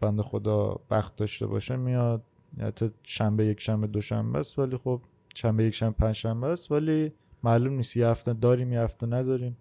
بنده 0.00 0.22
خدا 0.22 0.80
وقت 0.90 1.16
داشته 1.16 1.46
باشه 1.46 1.76
میاد. 1.76 2.22
یا 2.58 2.66
حتی 2.66 2.90
شنبه 3.02 3.46
یک 3.46 3.60
شنبه 3.60 3.86
دو 3.86 4.00
شنبه 4.00 4.38
است 4.38 4.58
ولی 4.58 4.76
خب 4.76 5.00
شنبه 5.34 5.64
یک 5.64 5.74
شنبه 5.74 5.96
پنج 5.96 6.14
شنبه 6.14 6.46
است 6.46 6.72
ولی 6.72 7.12
معلوم 7.42 7.72
نیست. 7.72 7.96
یه 7.96 8.08
هفته 8.08 8.32
داریم 8.32 8.72
یه 8.72 8.80
هفته 8.80 9.06
نداریم. 9.06 9.56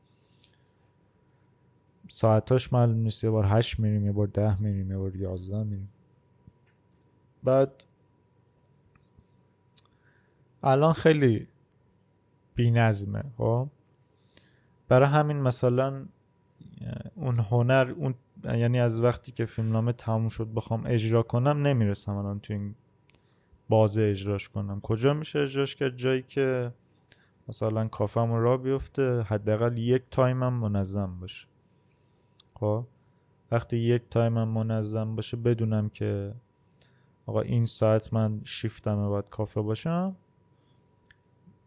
ساعتاش 2.08 2.74
معلوم 2.74 2.98
نیست. 2.98 3.24
یه 3.24 3.30
بار 3.30 3.46
هشت 3.48 3.80
میریم 3.80 4.06
یه 4.06 4.12
بار 4.12 4.28
ده 4.28 4.62
میریم 4.62 4.92
یه 4.92 4.98
بار 4.98 5.16
یازده 5.16 5.64
میریم. 5.64 5.90
بعد 7.44 7.84
الان 10.64 10.94
خیلی 10.94 11.48
بی 12.56 12.74
خب 13.38 13.68
برای 14.94 15.10
همین 15.10 15.38
مثلا 15.38 16.06
اون 17.16 17.40
هنر 17.40 17.94
اون 17.98 18.16
یعنی 18.44 18.80
از 18.80 19.02
وقتی 19.02 19.32
که 19.32 19.46
فیلمنامه 19.46 19.94
تموم 19.94 20.30
شد 20.30 20.48
بخوام 20.56 20.84
اجرا 20.86 21.24
کنم 21.24 21.68
نمی‌رسم 21.68 22.16
الان 22.16 22.40
تو 22.40 22.54
این 22.54 22.76
بازه 23.70 24.02
اجراش 24.02 24.50
کنم. 24.50 24.82
کجا 24.82 25.14
میشه 25.14 25.40
اجراش 25.40 25.76
کرد؟ 25.76 25.96
جایی 25.96 26.22
که 26.22 26.72
مثلا 27.48 27.88
کافم 27.88 28.34
را 28.34 28.58
بیفته 28.58 29.22
حداقل 29.22 29.78
یک 29.78 30.04
تایمم 30.12 30.54
منظم 30.54 31.20
باشه. 31.20 31.48
خب؟ 32.60 32.86
وقتی 33.52 33.78
یک 33.78 34.02
تایمم 34.10 34.48
منظم 34.48 35.16
باشه 35.16 35.38
بدونم 35.38 35.90
که 35.90 36.34
آقا 37.26 37.42
این 37.42 37.66
ساعت 37.66 38.14
من 38.14 38.42
شیفتمه 38.44 39.08
باید 39.08 39.26
کافه 39.30 39.62
باشم. 39.62 40.16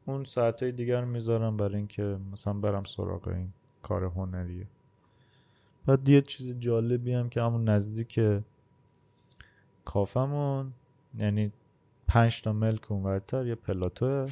اون 0.06 0.24
ساعت 0.24 0.62
های 0.62 0.72
دیگر 0.72 1.04
می‌ذارم 1.04 1.56
برای 1.56 1.76
اینکه 1.76 2.18
مثلا 2.32 2.52
برم 2.52 2.84
سراغ 2.84 3.28
این 3.28 3.52
کار 3.82 4.04
هنریه 4.04 4.66
بعد 5.86 6.08
یه 6.08 6.20
چیز 6.20 6.58
جالبی 6.58 7.12
هم 7.12 7.28
که 7.28 7.42
همون 7.42 7.68
نزدیک 7.68 8.20
کافمون 9.84 10.72
یعنی 11.18 11.52
پنج 12.08 12.42
تا 12.42 12.52
ملک 12.52 12.92
اونورتر 12.92 13.46
یه 13.46 13.54
پلاتوه 13.54 14.26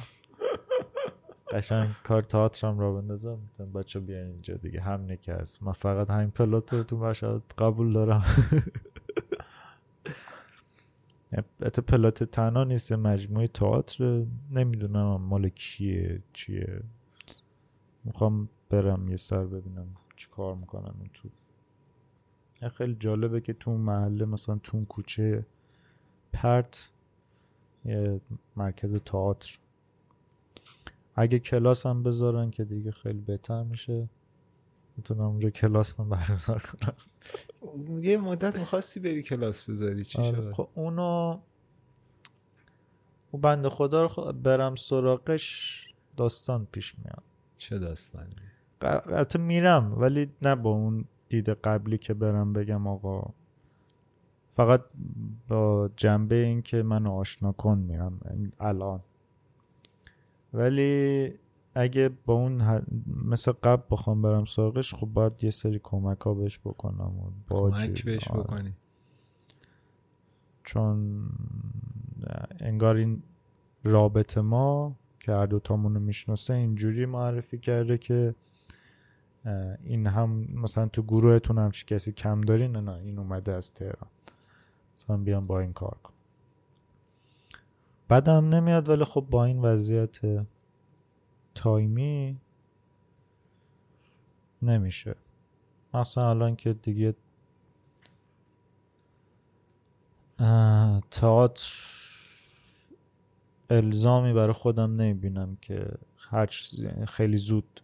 قشنگ 1.51 1.89
کار 2.03 2.21
تئاترم 2.21 2.79
را 2.79 2.93
بندازم. 2.93 3.37
می‌تونم 3.41 3.73
بچه 3.73 3.99
بیان 3.99 4.27
اینجا 4.27 4.53
دیگه 4.53 4.81
هم 4.81 5.15
که 5.15 5.33
هست 5.33 5.63
من 5.63 5.71
فقط 5.71 6.09
همین 6.09 6.31
پلاتو 6.31 6.83
تو 6.83 6.97
مشهد 6.97 7.41
قبول 7.57 7.93
دارم. 7.93 8.23
ات 11.61 11.79
پلات 11.79 12.23
تنها 12.23 12.63
نیست 12.63 12.93
مجموعه 12.93 13.47
تئاتر 13.47 14.25
نمی‌دونم 14.51 15.21
مال 15.21 15.49
کیه 15.49 16.23
چیه. 16.33 16.83
می‌خوام 18.03 18.49
برم 18.69 19.09
یه 19.09 19.17
سر 19.17 19.45
ببینم 19.45 19.87
چی 20.15 20.27
کار 20.31 20.55
می‌کنم 20.55 20.95
این 20.99 21.09
تو. 21.13 21.29
خیلی 22.69 22.95
جالبه 22.99 23.41
که 23.41 23.53
تو 23.53 23.77
محله 23.77 24.25
مثلا 24.25 24.59
تو 24.63 24.85
کوچه 24.85 25.45
پرت 26.33 26.91
یه 27.85 28.21
مرکز 28.55 28.95
تئاتر. 28.95 29.59
اگه 31.15 31.39
کلاس 31.39 31.85
هم 31.85 32.03
بذارن 32.03 32.51
که 32.51 32.63
دیگه 32.63 32.91
خیلی 32.91 33.21
بهتر 33.21 33.63
میشه. 33.63 34.09
می‌تونم 34.97 35.21
اونجا 35.21 35.49
کلاس 35.49 35.99
هم 35.99 36.09
برگزار 36.09 36.59
کنم. 36.59 36.93
یه 37.89 38.17
مدت 38.17 38.57
می‌خواستی 38.57 38.99
بری 38.99 39.23
کلاس 39.23 39.69
بذاری 39.69 40.03
چی 40.03 40.21
آره، 40.21 40.31
شد؟ 40.31 40.51
خب 40.51 40.69
اونو 40.75 41.39
اون 43.31 43.41
بند 43.41 43.67
خدا 43.67 44.05
رو 44.05 44.33
برم 44.33 44.75
سراغش 44.75 45.87
داستان 46.17 46.67
پیش 46.71 46.95
میاد. 46.99 47.23
چه 47.57 47.79
داستانی؟ 47.79 48.35
البته 48.81 49.39
میرم 49.39 49.93
ولی 49.97 50.31
نه 50.41 50.55
با 50.55 50.69
اون 50.69 51.05
دید 51.29 51.49
قبلی 51.49 51.97
که 51.97 52.13
برم 52.13 52.53
بگم 52.53 52.87
آقا. 52.87 53.33
فقط 54.55 54.81
با 55.47 55.89
جنبه 55.95 56.35
این 56.35 56.61
که 56.61 56.83
منو 56.83 57.11
آشنا 57.11 57.51
کن 57.51 57.77
میرم 57.77 58.19
الان. 58.59 59.01
ولی 60.53 61.33
اگه 61.75 62.09
با 62.25 62.33
اون 62.33 62.81
مثل 63.25 63.51
قبل 63.51 63.83
بخوام 63.91 64.21
برم 64.21 64.45
سراغش 64.45 64.93
خب 64.93 65.07
باید 65.07 65.43
یه 65.43 65.49
سری 65.49 65.79
کمک 65.83 66.21
ها 66.21 66.33
بهش 66.33 66.59
بکنم 66.59 67.13
و 67.19 67.31
کمک 67.49 68.05
بهش 68.05 68.27
آره. 68.27 68.43
بکنی. 68.43 68.73
چون 70.63 71.21
انگار 72.59 72.95
این 72.95 73.23
رابطه 73.83 74.41
ما 74.41 74.95
که 75.19 75.31
هر 75.31 75.45
دوتامونو 75.45 75.99
می‌شناسه 75.99 76.53
اینجوری 76.53 77.05
معرفی 77.05 77.57
کرده 77.57 77.97
که 77.97 78.35
این 79.83 80.07
هم 80.07 80.29
مثلا 80.53 80.87
تو 80.87 81.03
گروهتون 81.03 81.57
هم 81.57 81.71
کسی 81.71 82.11
کم 82.11 82.41
داری 82.41 82.67
نه 82.67 82.81
نه 82.81 82.91
این 82.91 83.19
اومده 83.19 83.53
از 83.53 83.73
تهران. 83.73 84.09
مثلا 84.93 85.17
بیام 85.17 85.47
با 85.47 85.59
این 85.59 85.73
کار 85.73 85.97
کن 86.03 86.13
بعدم 88.07 88.49
نمیاد 88.49 88.89
ولی 88.89 89.03
خب 89.03 89.27
با 89.29 89.45
این 89.45 89.59
وضعیت 89.59 90.19
تایمی 91.55 92.37
نمیشه. 94.61 95.15
مثلا 95.93 96.29
الان 96.29 96.55
که 96.55 96.73
دیگه 96.73 97.15
تئاتر 101.11 101.71
الزامی 103.69 104.33
برای 104.33 104.53
خودم 104.53 105.01
نمی‌بینم 105.01 105.57
که 105.61 105.87
خیلی 107.07 107.37
زود 107.37 107.81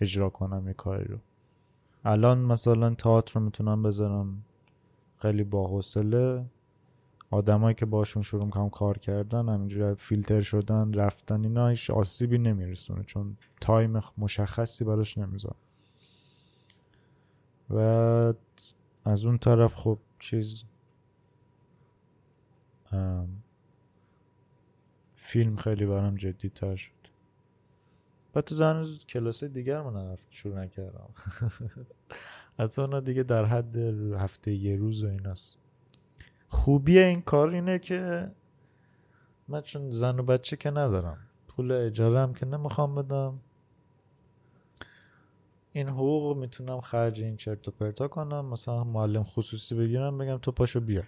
اجرا 0.00 0.30
کنم 0.30 0.68
یه 0.68 0.74
کاری 0.74 1.04
رو. 1.04 1.18
الان 2.04 2.38
مثلا 2.38 2.94
تئاتر 2.94 3.40
رو 3.40 3.46
می‌تونم 3.46 3.82
بذارم 3.82 4.44
خیلی 5.18 5.44
با 5.44 5.66
حوصله 5.66 6.44
آدمایی 7.36 7.74
که 7.74 7.86
باشون 7.86 8.22
شروع 8.22 8.44
می‌کنم 8.44 8.70
کار 8.70 8.98
کردن 8.98 9.48
همینجوری 9.48 9.94
فیلتر 9.94 10.40
شدن 10.40 10.92
رفتن 10.92 11.44
اینا 11.44 11.68
هیچ 11.68 11.90
آسیبی 11.90 12.38
نمیرسونه 12.38 13.02
چون 13.02 13.36
تایم 13.60 14.00
مشخصی 14.18 14.84
براش 14.84 15.18
نمی‌ذارم 15.18 15.56
و 17.70 17.78
از 19.04 19.26
اون 19.26 19.38
طرف 19.38 19.74
خب 19.74 19.98
چیز 20.18 20.64
فیلم 25.14 25.56
خیلی 25.56 25.86
برام 25.86 26.14
جدی 26.14 26.48
تر 26.48 26.76
شد. 26.76 26.90
بعد 28.32 28.44
تو 28.44 28.54
زن 28.54 28.84
کلاس 29.08 29.44
دیگر 29.44 29.82
من 29.82 30.12
رفت 30.12 30.28
شروع 30.30 30.64
نکردم. 30.64 31.08
از 32.58 32.78
اونا 32.78 33.00
دیگه 33.00 33.22
در 33.22 33.44
حد 33.44 33.76
هفته 34.16 34.54
یه 34.54 34.76
روز 34.76 35.04
و 35.04 35.08
ایناست. 35.08 35.58
خوبی 36.48 36.98
این 36.98 37.22
کار 37.22 37.48
اینه 37.50 37.78
که 37.78 38.30
من 39.48 39.60
چون 39.60 39.90
زن 39.90 40.18
و 40.20 40.22
بچه 40.22 40.56
که 40.56 40.70
ندارم 40.70 41.18
پول 41.48 41.72
اجاره 41.72 42.20
هم 42.20 42.34
که 42.34 42.46
نمی‌خوام 42.46 42.94
بدم. 42.94 43.40
این 45.72 45.88
حقوق 45.88 46.36
می‌تونم 46.36 46.80
خرج 46.80 47.22
این 47.22 47.36
چرت 47.36 47.68
و 47.68 47.70
پرتا 47.70 48.08
کنم 48.08 48.44
مثلا 48.46 48.84
معلم 48.84 49.24
خصوصی 49.24 49.74
بگیرم 49.74 50.18
بگم 50.18 50.36
تو 50.38 50.52
پاشو 50.52 50.80
بیا. 50.80 51.02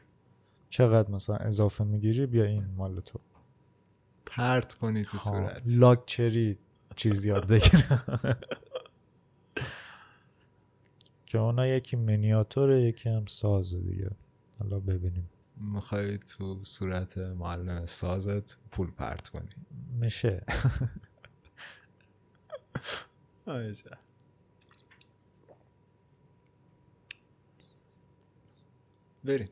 چقدر 0.69 1.11
مثلا 1.11 1.37
اضافه 1.37 1.85
می‌گیری 1.85 2.27
بیا 2.27 2.45
این 2.45 2.65
مال 2.77 3.01
تو. 3.01 3.21
پرت 4.27 4.75
کنی 4.75 5.05
تو 5.05 5.19
خب، 5.19 5.31
صورت. 5.31 5.63
لاکچری 5.67 6.59
چیز 6.97 7.25
یاد 7.25 7.49
بگیرم. 7.49 8.37
که 11.27 11.39
اونا 11.39 11.67
یکی 11.67 11.97
منیاتوره 11.97 12.83
یکی 12.83 13.09
هم 13.09 13.27
سازه 13.27 13.79
دیگه. 13.81 14.11
حالا 14.59 14.81
ببینیم. 14.81 15.31
می‌خوای 15.57 16.19
تو 16.19 16.61
صورت 16.65 17.19
معلم 17.19 17.87
سازت 17.87 18.57
پول 18.71 18.91
پرت 18.91 19.29
کنی. 19.29 19.49
میشه. 20.01 20.45
بریم. 29.25 29.49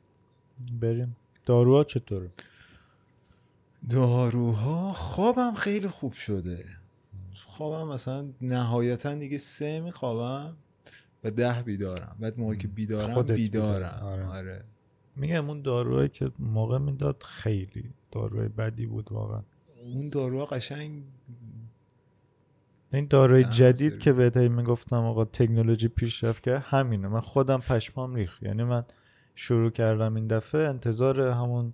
بریم. 0.81 1.17
داروها 1.47 1.85
چطوره؟ 1.85 2.31
داروها 3.91 4.93
خوابم 4.93 5.55
خیلی 5.55 5.89
خوب 5.89 6.13
شده. 6.13 6.67
خوابم 7.35 7.89
مثلا 7.93 8.33
نهایتا 8.41 9.15
دیگه 9.15 9.39
سه 9.39 9.81
میخوابم 9.81 10.57
و 11.25 11.31
ده 11.31 11.63
بیدارم. 11.63 12.17
بعد 12.21 12.39
موقعی 12.39 12.59
که 12.59 12.69
بیدارم 12.69 13.23
بیدارم. 13.23 14.03
آره. 14.03 14.25
آره. 14.27 14.65
میگم 15.17 15.49
اون 15.49 15.63
داروهایی 15.63 16.09
که 16.09 16.31
موقع 16.39 16.79
می‌داد 16.79 17.23
خیلی 17.23 17.91
داروی 18.11 18.49
بدی 18.49 18.87
بود 18.87 19.13
واقعا. 19.13 19.43
اون 19.95 20.09
داروها 20.09 20.45
قشنگ 20.47 21.03
این 22.93 23.07
داروی 23.07 23.45
جدید 23.45 23.99
که 23.99 24.13
بهت 24.13 24.37
می‌گفتم 24.37 24.97
آقا 24.97 25.25
تکنولوژی 25.25 25.89
پیشرفت 25.89 26.43
کرد 26.43 26.63
همینه. 26.67 27.09
من 27.09 27.21
خودم 27.21 27.59
پشمام 27.59 28.15
ریخ 28.15 28.43
یعنی 28.43 28.65
من 28.65 28.85
شروع 29.35 29.71
کردم 29.71 30.15
این 30.15 30.27
دفعه 30.27 30.69
انتظار 30.69 31.21
همون 31.21 31.73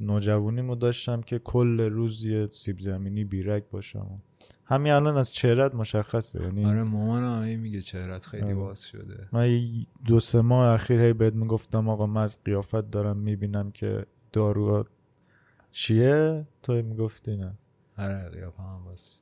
نوجوانیمو 0.00 0.74
داشتم 0.74 1.20
که 1.20 1.38
کل 1.38 1.80
روز 1.80 2.24
یه 2.24 2.48
سیب 2.50 2.78
زمینی 2.78 3.24
بیرک 3.24 3.64
باشم. 3.70 4.22
همین 4.66 4.92
الان 4.92 5.16
از 5.16 5.32
چهرت 5.32 5.74
مشخصه 5.74 6.42
یعنی 6.42 6.64
آره 6.64 6.82
مامان 6.82 7.22
هم 7.22 7.58
میگه 7.60 7.80
چهرت 7.80 8.26
خیلی 8.26 8.42
آره. 8.44 8.54
باز 8.54 8.82
شده. 8.82 9.28
من 9.32 9.60
دو 10.04 10.20
سه 10.20 10.40
ماه 10.40 10.74
اخیر 10.74 11.00
هی 11.00 11.12
بهت 11.12 11.34
می‌گفتم 11.34 11.88
آقا 11.88 12.06
من 12.06 12.22
از 12.22 12.44
قیافت 12.44 12.90
دارم 12.90 13.16
می‌بینم 13.16 13.70
که 13.70 14.06
دارو 14.32 14.86
چیه؟ 15.72 16.46
تو 16.62 16.72
می‌گفتی 16.72 17.36
نه. 17.36 17.54
آره 17.98 18.28
قیافه 18.28 18.62
هم 18.62 18.84
باز 18.84 19.20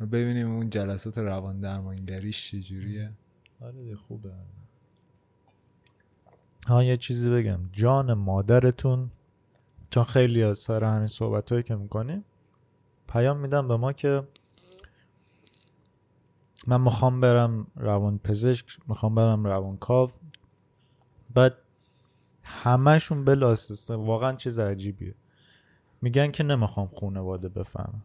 ببینیم 0.00 0.50
اون 0.50 0.70
جلسات 0.70 1.18
روان 1.18 1.60
درمانگریش 1.60 2.50
چجوریه. 2.50 3.10
آره 3.60 3.94
خوبه. 3.94 4.32
ها 6.66 6.84
یه 6.84 6.96
چیزی 6.96 7.30
بگم. 7.30 7.60
جان 7.72 8.14
مادرتون 8.14 9.10
چون 9.90 10.04
خیلی 10.04 10.54
سر 10.54 10.84
همین 10.84 11.08
صحبت 11.08 11.52
هایی 11.52 11.62
که 11.62 11.74
می‌کنیم 11.74 12.24
پیام 13.14 13.36
میدم 13.36 13.68
به 13.68 13.76
ما 13.76 13.92
که 13.92 14.22
من 16.66 16.80
می‌خوام 16.80 17.20
برم 17.20 17.66
روان 17.76 18.18
پزشک 18.18 18.66
می‌خوام 18.88 19.14
برم 19.14 19.44
روان 19.44 19.76
کاو. 19.76 20.10
بعد 21.34 21.54
همهشون 22.44 23.24
بلاسسته 23.24 23.94
واقعا 23.94 24.36
چیز 24.36 24.58
عجیبیه. 24.58 25.14
میگن 26.02 26.30
که 26.30 26.44
نمی‌خوام 26.44 26.90
خانواده 27.00 27.48
بفهمم. 27.48 28.02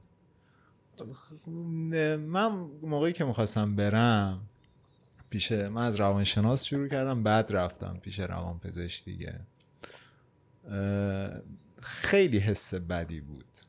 من 2.18 2.48
موقعی 2.82 3.14
که 3.14 3.26
می‌خواستم 3.26 3.76
برم 3.76 4.42
پیش 5.30 5.52
من 5.52 5.86
از 5.86 5.96
روانشناس 5.96 6.64
شروع 6.64 6.88
کردم 6.88 7.24
بعد 7.24 7.52
رفتم 7.52 7.98
پیش 8.02 8.20
روانپزشک 8.20 9.06
دیگه. 9.06 9.40
خیلی 11.82 12.40
حس 12.40 12.74
بدی 12.74 13.22
بود. 13.22 13.69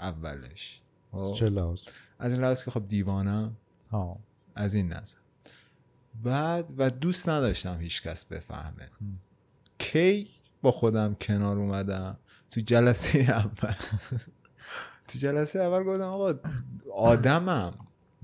اولش. 0.00 0.80
خب؟ 1.12 1.32
چه 1.36 1.46
لحاظ؟ 1.46 1.80
از 2.18 2.32
این 2.32 2.40
لحاظ 2.40 2.64
که 2.64 2.70
خب 2.70 2.88
دیوانم 2.88 3.56
ها 3.90 4.18
از 4.54 4.74
این 4.74 4.92
نظر. 4.92 5.18
بعد 6.22 6.66
و 6.78 6.90
دوست 6.90 7.28
نداشتم 7.28 7.80
هیچکس 7.80 8.24
بفهمه. 8.24 8.90
کی 9.78 10.30
با 10.62 10.70
خودم 10.70 11.16
کنار 11.20 11.58
اومدم؟ 11.58 12.18
تو 12.50 12.60
جلسه 12.60 13.18
اول. 13.18 13.74
تو 15.08 15.18
جلسه 15.18 15.58
اول 15.58 15.84
گفتم 15.84 16.02
آقا 16.02 16.34
آدمم. 16.94 17.74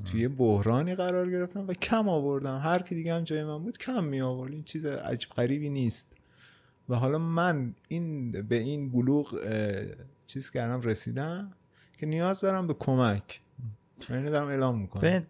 توی 0.04 0.20
یه 0.20 0.28
بحرانی 0.28 0.94
قرار 0.94 1.30
گرفتم 1.30 1.68
و 1.68 1.72
کم 1.72 2.08
آوردم. 2.08 2.58
هر 2.58 2.82
کی 2.82 2.94
دیگه 2.94 3.14
هم 3.14 3.24
جای 3.24 3.44
من 3.44 3.58
بود 3.58 3.78
کم 3.78 4.04
می 4.04 4.20
آورد. 4.20 4.52
این 4.52 4.62
چیز 4.62 4.86
عجیب 4.86 5.30
غریبی 5.30 5.70
نیست. 5.70 6.12
و 6.88 6.94
حالا 6.94 7.18
من 7.18 7.74
این 7.88 8.30
به 8.30 8.58
این 8.58 8.90
بلوغ 8.90 9.38
چیز 10.26 10.50
کردم 10.50 10.80
رسیدم. 10.80 11.52
که 12.02 12.06
نیاز 12.06 12.40
دارم 12.40 12.66
به 12.66 12.74
کمک. 12.74 13.40
من 14.10 14.24
دارم 14.24 14.48
اعلام 14.48 14.78
می‌کنم. 14.78 15.22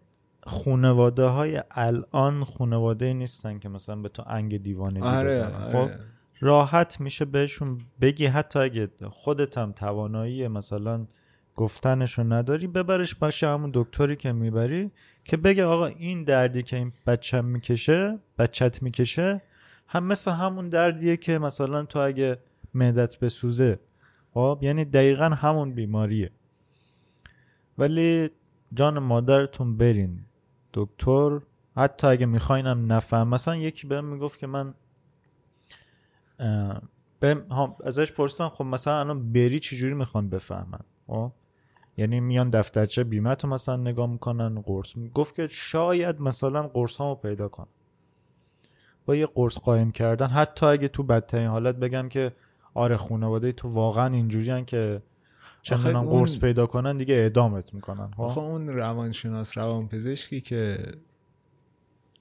خونواده 0.43 1.23
های 1.23 1.61
الان 1.71 2.43
خونواده 2.43 3.13
نیستن 3.13 3.59
که 3.59 3.69
مثلا 3.69 3.95
به 3.95 4.09
تو 4.09 4.23
انگ 4.27 4.57
دیوانگی 4.63 5.01
آره, 5.01 5.29
بزنن. 5.29 5.71
خب 5.71 5.75
آره. 5.75 5.99
راحت 6.39 7.01
میشه 7.01 7.25
بهشون 7.25 7.81
بگی 8.01 8.25
حتی 8.25 8.59
اگه 8.59 8.89
خودت 9.11 9.57
هم 9.57 9.71
توانایی 9.71 10.47
مثلا 10.47 11.07
گفتنشو 11.55 12.23
نداری 12.23 12.67
ببرش 12.67 13.15
باشه 13.15 13.47
همون 13.47 13.71
دکتری 13.73 14.15
که 14.15 14.31
می‌بری 14.31 14.91
که 15.23 15.37
بگه 15.37 15.65
آقا 15.65 15.85
این 15.85 16.23
دردی 16.23 16.63
که 16.63 16.77
این 16.77 16.91
بچم 17.07 17.45
می‌کشه 17.45 18.19
بچت 18.37 18.83
می‌کشه 18.83 19.41
هم 19.87 20.03
مثل 20.03 20.31
همون 20.31 20.69
دردیه 20.69 21.17
که 21.17 21.39
مثلا 21.39 21.83
تو 21.83 21.99
اگه 21.99 22.37
معدت 22.73 23.19
بسوزه. 23.19 23.79
خب 24.33 24.59
یعنی 24.61 24.85
دقیقا 24.85 25.25
همون 25.25 25.71
بیماریه. 25.71 26.31
ولی 27.77 28.29
جان 28.73 28.99
مادرتون 28.99 29.77
برین 29.77 30.19
دکتر. 30.73 31.39
حتی 31.77 32.07
اگه 32.07 32.25
میخواینم 32.25 32.91
نفهم 32.93 33.27
مثلا 33.27 33.55
یکی 33.55 33.87
بهم 33.87 34.05
می‌گفت 34.05 34.39
که 34.39 34.47
من 34.47 34.73
ها، 37.51 37.77
ازش 37.83 38.11
پرسیدم 38.11 38.49
خب 38.49 38.65
مثلا 38.65 38.99
الان 38.99 39.33
بری 39.33 39.59
چجوری 39.59 39.93
می‌خوان 39.93 40.29
بفهمن؟ 40.29 40.79
خب 41.07 41.31
یعنی 41.97 42.19
میان 42.19 42.49
دفترچه 42.49 43.03
بیمه 43.03 43.35
تو 43.35 43.47
مثلا 43.47 43.77
نگاه 43.77 44.09
می‌کنن 44.09 44.61
قرص 44.61 44.93
گفت 45.13 45.35
که 45.35 45.47
شاید 45.47 46.21
مثلا 46.21 46.67
قرص 46.67 46.97
هامو 46.97 47.15
پیدا 47.15 47.47
کن 47.47 47.67
با 49.05 49.15
یه 49.15 49.25
قرص 49.25 49.57
قایم 49.57 49.91
کردن. 49.91 50.27
حتی 50.27 50.65
اگه 50.65 50.87
تو 50.87 51.03
بدترین 51.03 51.47
حالت 51.47 51.75
بگم 51.75 52.09
که 52.09 52.31
آره 52.73 52.97
خانواده 52.97 53.51
تو 53.51 53.69
واقعا 53.69 54.13
اینجوریان 54.13 54.65
که 54.65 55.01
چه 55.63 55.77
می‌دونم 55.77 55.95
اون- 55.95 56.19
قرص 56.19 56.39
پیدا 56.39 56.65
کنن 56.65 56.97
دیگه 56.97 57.13
اعدامت 57.15 57.73
می‌کنن 57.73 58.11
آخه 58.17 58.37
اون 58.39 58.67
روانشناس 58.69 59.57
روانپزشکی 59.57 60.41
که 60.41 60.77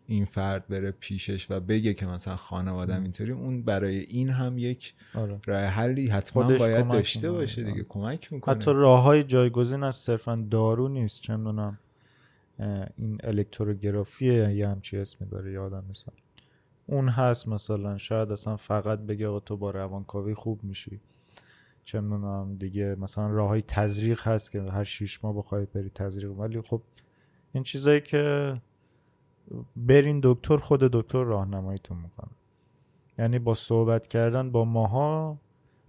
این 0.07 0.25
فرد 0.25 0.69
بره 0.69 0.91
پیشش 0.91 1.51
و 1.51 1.61
بگه 1.61 1.95
که 1.95 2.07
مثلا 2.07 2.37
خانوادم 2.37 3.03
اینطوری 3.03 3.33
اون 3.33 3.63
برای 3.63 3.99
این 3.99 4.29
هم 4.31 4.59
یک 4.59 4.95
آره. 5.15 5.41
راه 5.47 5.61
حلی 5.65 6.09
حتما 6.09 6.43
باید 6.43 6.89
داشته 6.89 7.21
می‌کنه. 7.21 7.41
باشه 7.41 7.63
دیگه 7.63 7.75
آره. 7.75 7.87
کمک 7.89 8.33
می‌کنه 8.33 8.55
حتی 8.55 8.71
راه 8.73 9.03
های 9.03 9.25
جایگزین 9.25 9.83
از 9.83 9.95
صرفا 9.95 10.47
دارو 10.51 10.89
نیست 10.89 11.21
چه 11.21 11.37
می‌دونم 11.37 11.79
این 12.99 13.19
الکتروگرافیه 13.25 14.55
یه 14.55 14.69
همچی 14.69 14.99
اسمی 14.99 15.29
داره 15.29 15.53
یادم 15.53 15.85
نیست 15.89 16.05
اون 16.87 17.09
هست 17.09 17.49
مثلا 17.49 17.99
شاید 17.99 18.33
اصلا 18.33 18.57
فقط 18.57 18.99
بگه 18.99 19.29
آقا 19.29 19.41
تو 19.41 19.57
با 19.57 19.71
روانکاوی 19.71 20.35
خوب 20.35 20.65
میشی 20.65 21.01
چه 21.85 22.01
می‌دونم 22.01 22.57
دیگه 22.57 22.95
مثلا 22.95 23.31
راه 23.31 23.49
های 23.49 23.63
تزریق 23.63 24.29
هست 24.29 24.51
که 24.51 24.63
هر 24.63 24.85
شیش 24.85 25.25
ماه 25.25 25.37
بخوای 25.37 25.67
بری 25.67 25.91
تزریق 25.91 26.31
ولی 26.31 26.61
خب 26.61 26.83
این 27.53 27.63
چیزایی 27.63 28.01
که 28.01 28.55
برین 29.77 30.21
دکتر 30.23 30.57
خود 30.57 30.81
دکتر 30.81 31.23
راهنماییتون 31.23 31.97
می‌کنه. 31.97 32.31
یعنی 33.19 33.39
با 33.39 33.55
صحبت 33.55 34.07
کردن 34.07 34.51
با 34.51 34.65
ماها 34.65 35.39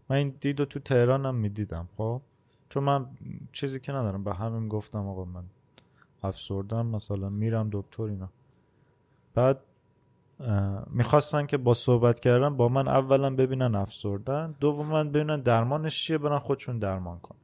من 0.10 0.16
این 0.16 0.30
دید 0.42 0.60
رو 0.60 0.66
تو 0.66 0.80
تهران 0.80 1.26
هم 1.26 1.36
می‌دیدم 1.36 1.90
خب؟ 1.98 2.22
چون 2.70 2.84
من 2.84 3.08
چیزی 3.52 3.80
که 3.80 3.92
ندارم 3.92 4.24
به 4.24 4.34
همین 4.34 4.68
گفتم 4.68 5.08
آقا 5.08 5.26
من 5.26 5.44
افسردم 6.24 6.86
مثلا 6.86 7.30
میرم 7.30 7.70
دکتر 7.72 8.04
اینا. 8.04 8.30
بعد 9.34 9.60
می‌خواستن 10.90 11.46
که 11.46 11.58
با 11.58 11.74
صحبت 11.74 12.20
کردن 12.20 12.58
با 12.58 12.70
من 12.70 12.88
اولا 12.88 13.36
ببینن 13.36 13.76
افسردن 13.76 14.56
دوما 14.60 15.04
ببینن 15.04 15.42
درمانش 15.42 16.04
چیه 16.04 16.18
برن 16.18 16.40
خودشون 16.40 16.80
درمان 16.80 17.20
کن. 17.20 17.36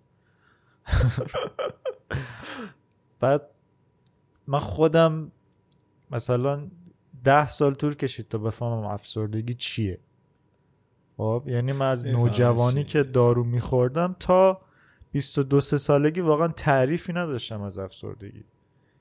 بعد 3.20 3.42
من 4.48 4.60
خودم 4.60 5.32
مثلا 6.12 6.68
ده 7.24 7.48
سال 7.48 7.74
طول 7.74 7.94
کشید 7.94 8.28
تا 8.28 8.38
بفهمم 8.38 8.84
افسردگی 8.84 9.54
چیه. 9.54 10.00
خب 11.18 11.44
یعنی 11.48 11.72
من 11.72 11.92
از 11.92 12.06
نوجوانی. 12.06 12.84
که 12.84 13.04
دارو 13.04 13.44
میخوردم 13.44 14.16
تا 14.20 14.62
22 15.12 15.60
سه 15.60 15.78
سالگی 15.78 16.22
واقعا 16.22 16.48
تعریفی 16.48 17.14
نداشتم 17.14 17.62
از 17.62 17.78
افسردگی. 17.78 18.44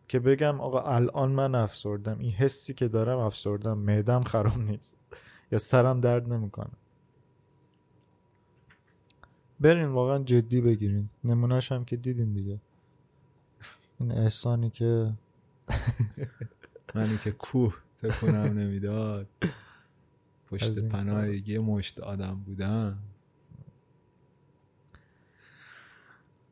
که 0.09 0.19
بگم 0.19 0.61
آقا 0.61 0.81
الان 0.81 1.31
من 1.33 1.55
افسردم 1.55 2.19
این 2.19 2.33
حسی 2.33 2.75
که 2.75 2.89
دارم 2.89 3.19
افسردم 3.19 3.79
معدم 3.79 4.23
خراب 4.23 4.59
نیست 4.59 4.97
یا 5.53 5.59
سرم 5.59 6.01
درد 6.01 6.33
نمی‌کنه. 6.33 6.71
برین 9.61 9.89
واقعا 9.89 10.19
جدی 10.19 10.61
بگیرین. 10.61 11.09
نمونهش 11.25 11.73
هم 11.73 11.85
که 11.85 11.97
دیدین 11.97 12.33
دیگه. 12.33 12.61
این 14.01 14.13
احسانی 14.13 14.71
که 14.71 15.13
منی 16.95 17.19
که 17.19 17.31
کوه 17.33 17.75
تکونم 17.99 18.59
نمی‌داد. 18.59 19.29
پشت 20.47 20.85
پناه 20.85 21.49
یه 21.49 21.59
مشت 21.59 22.01
آدم 22.01 22.35
بودن 22.35 22.99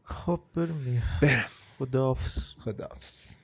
خب 0.05 0.41
برم 0.55 1.03
خداحافظ. 1.79 2.55
خدافز 2.55 3.37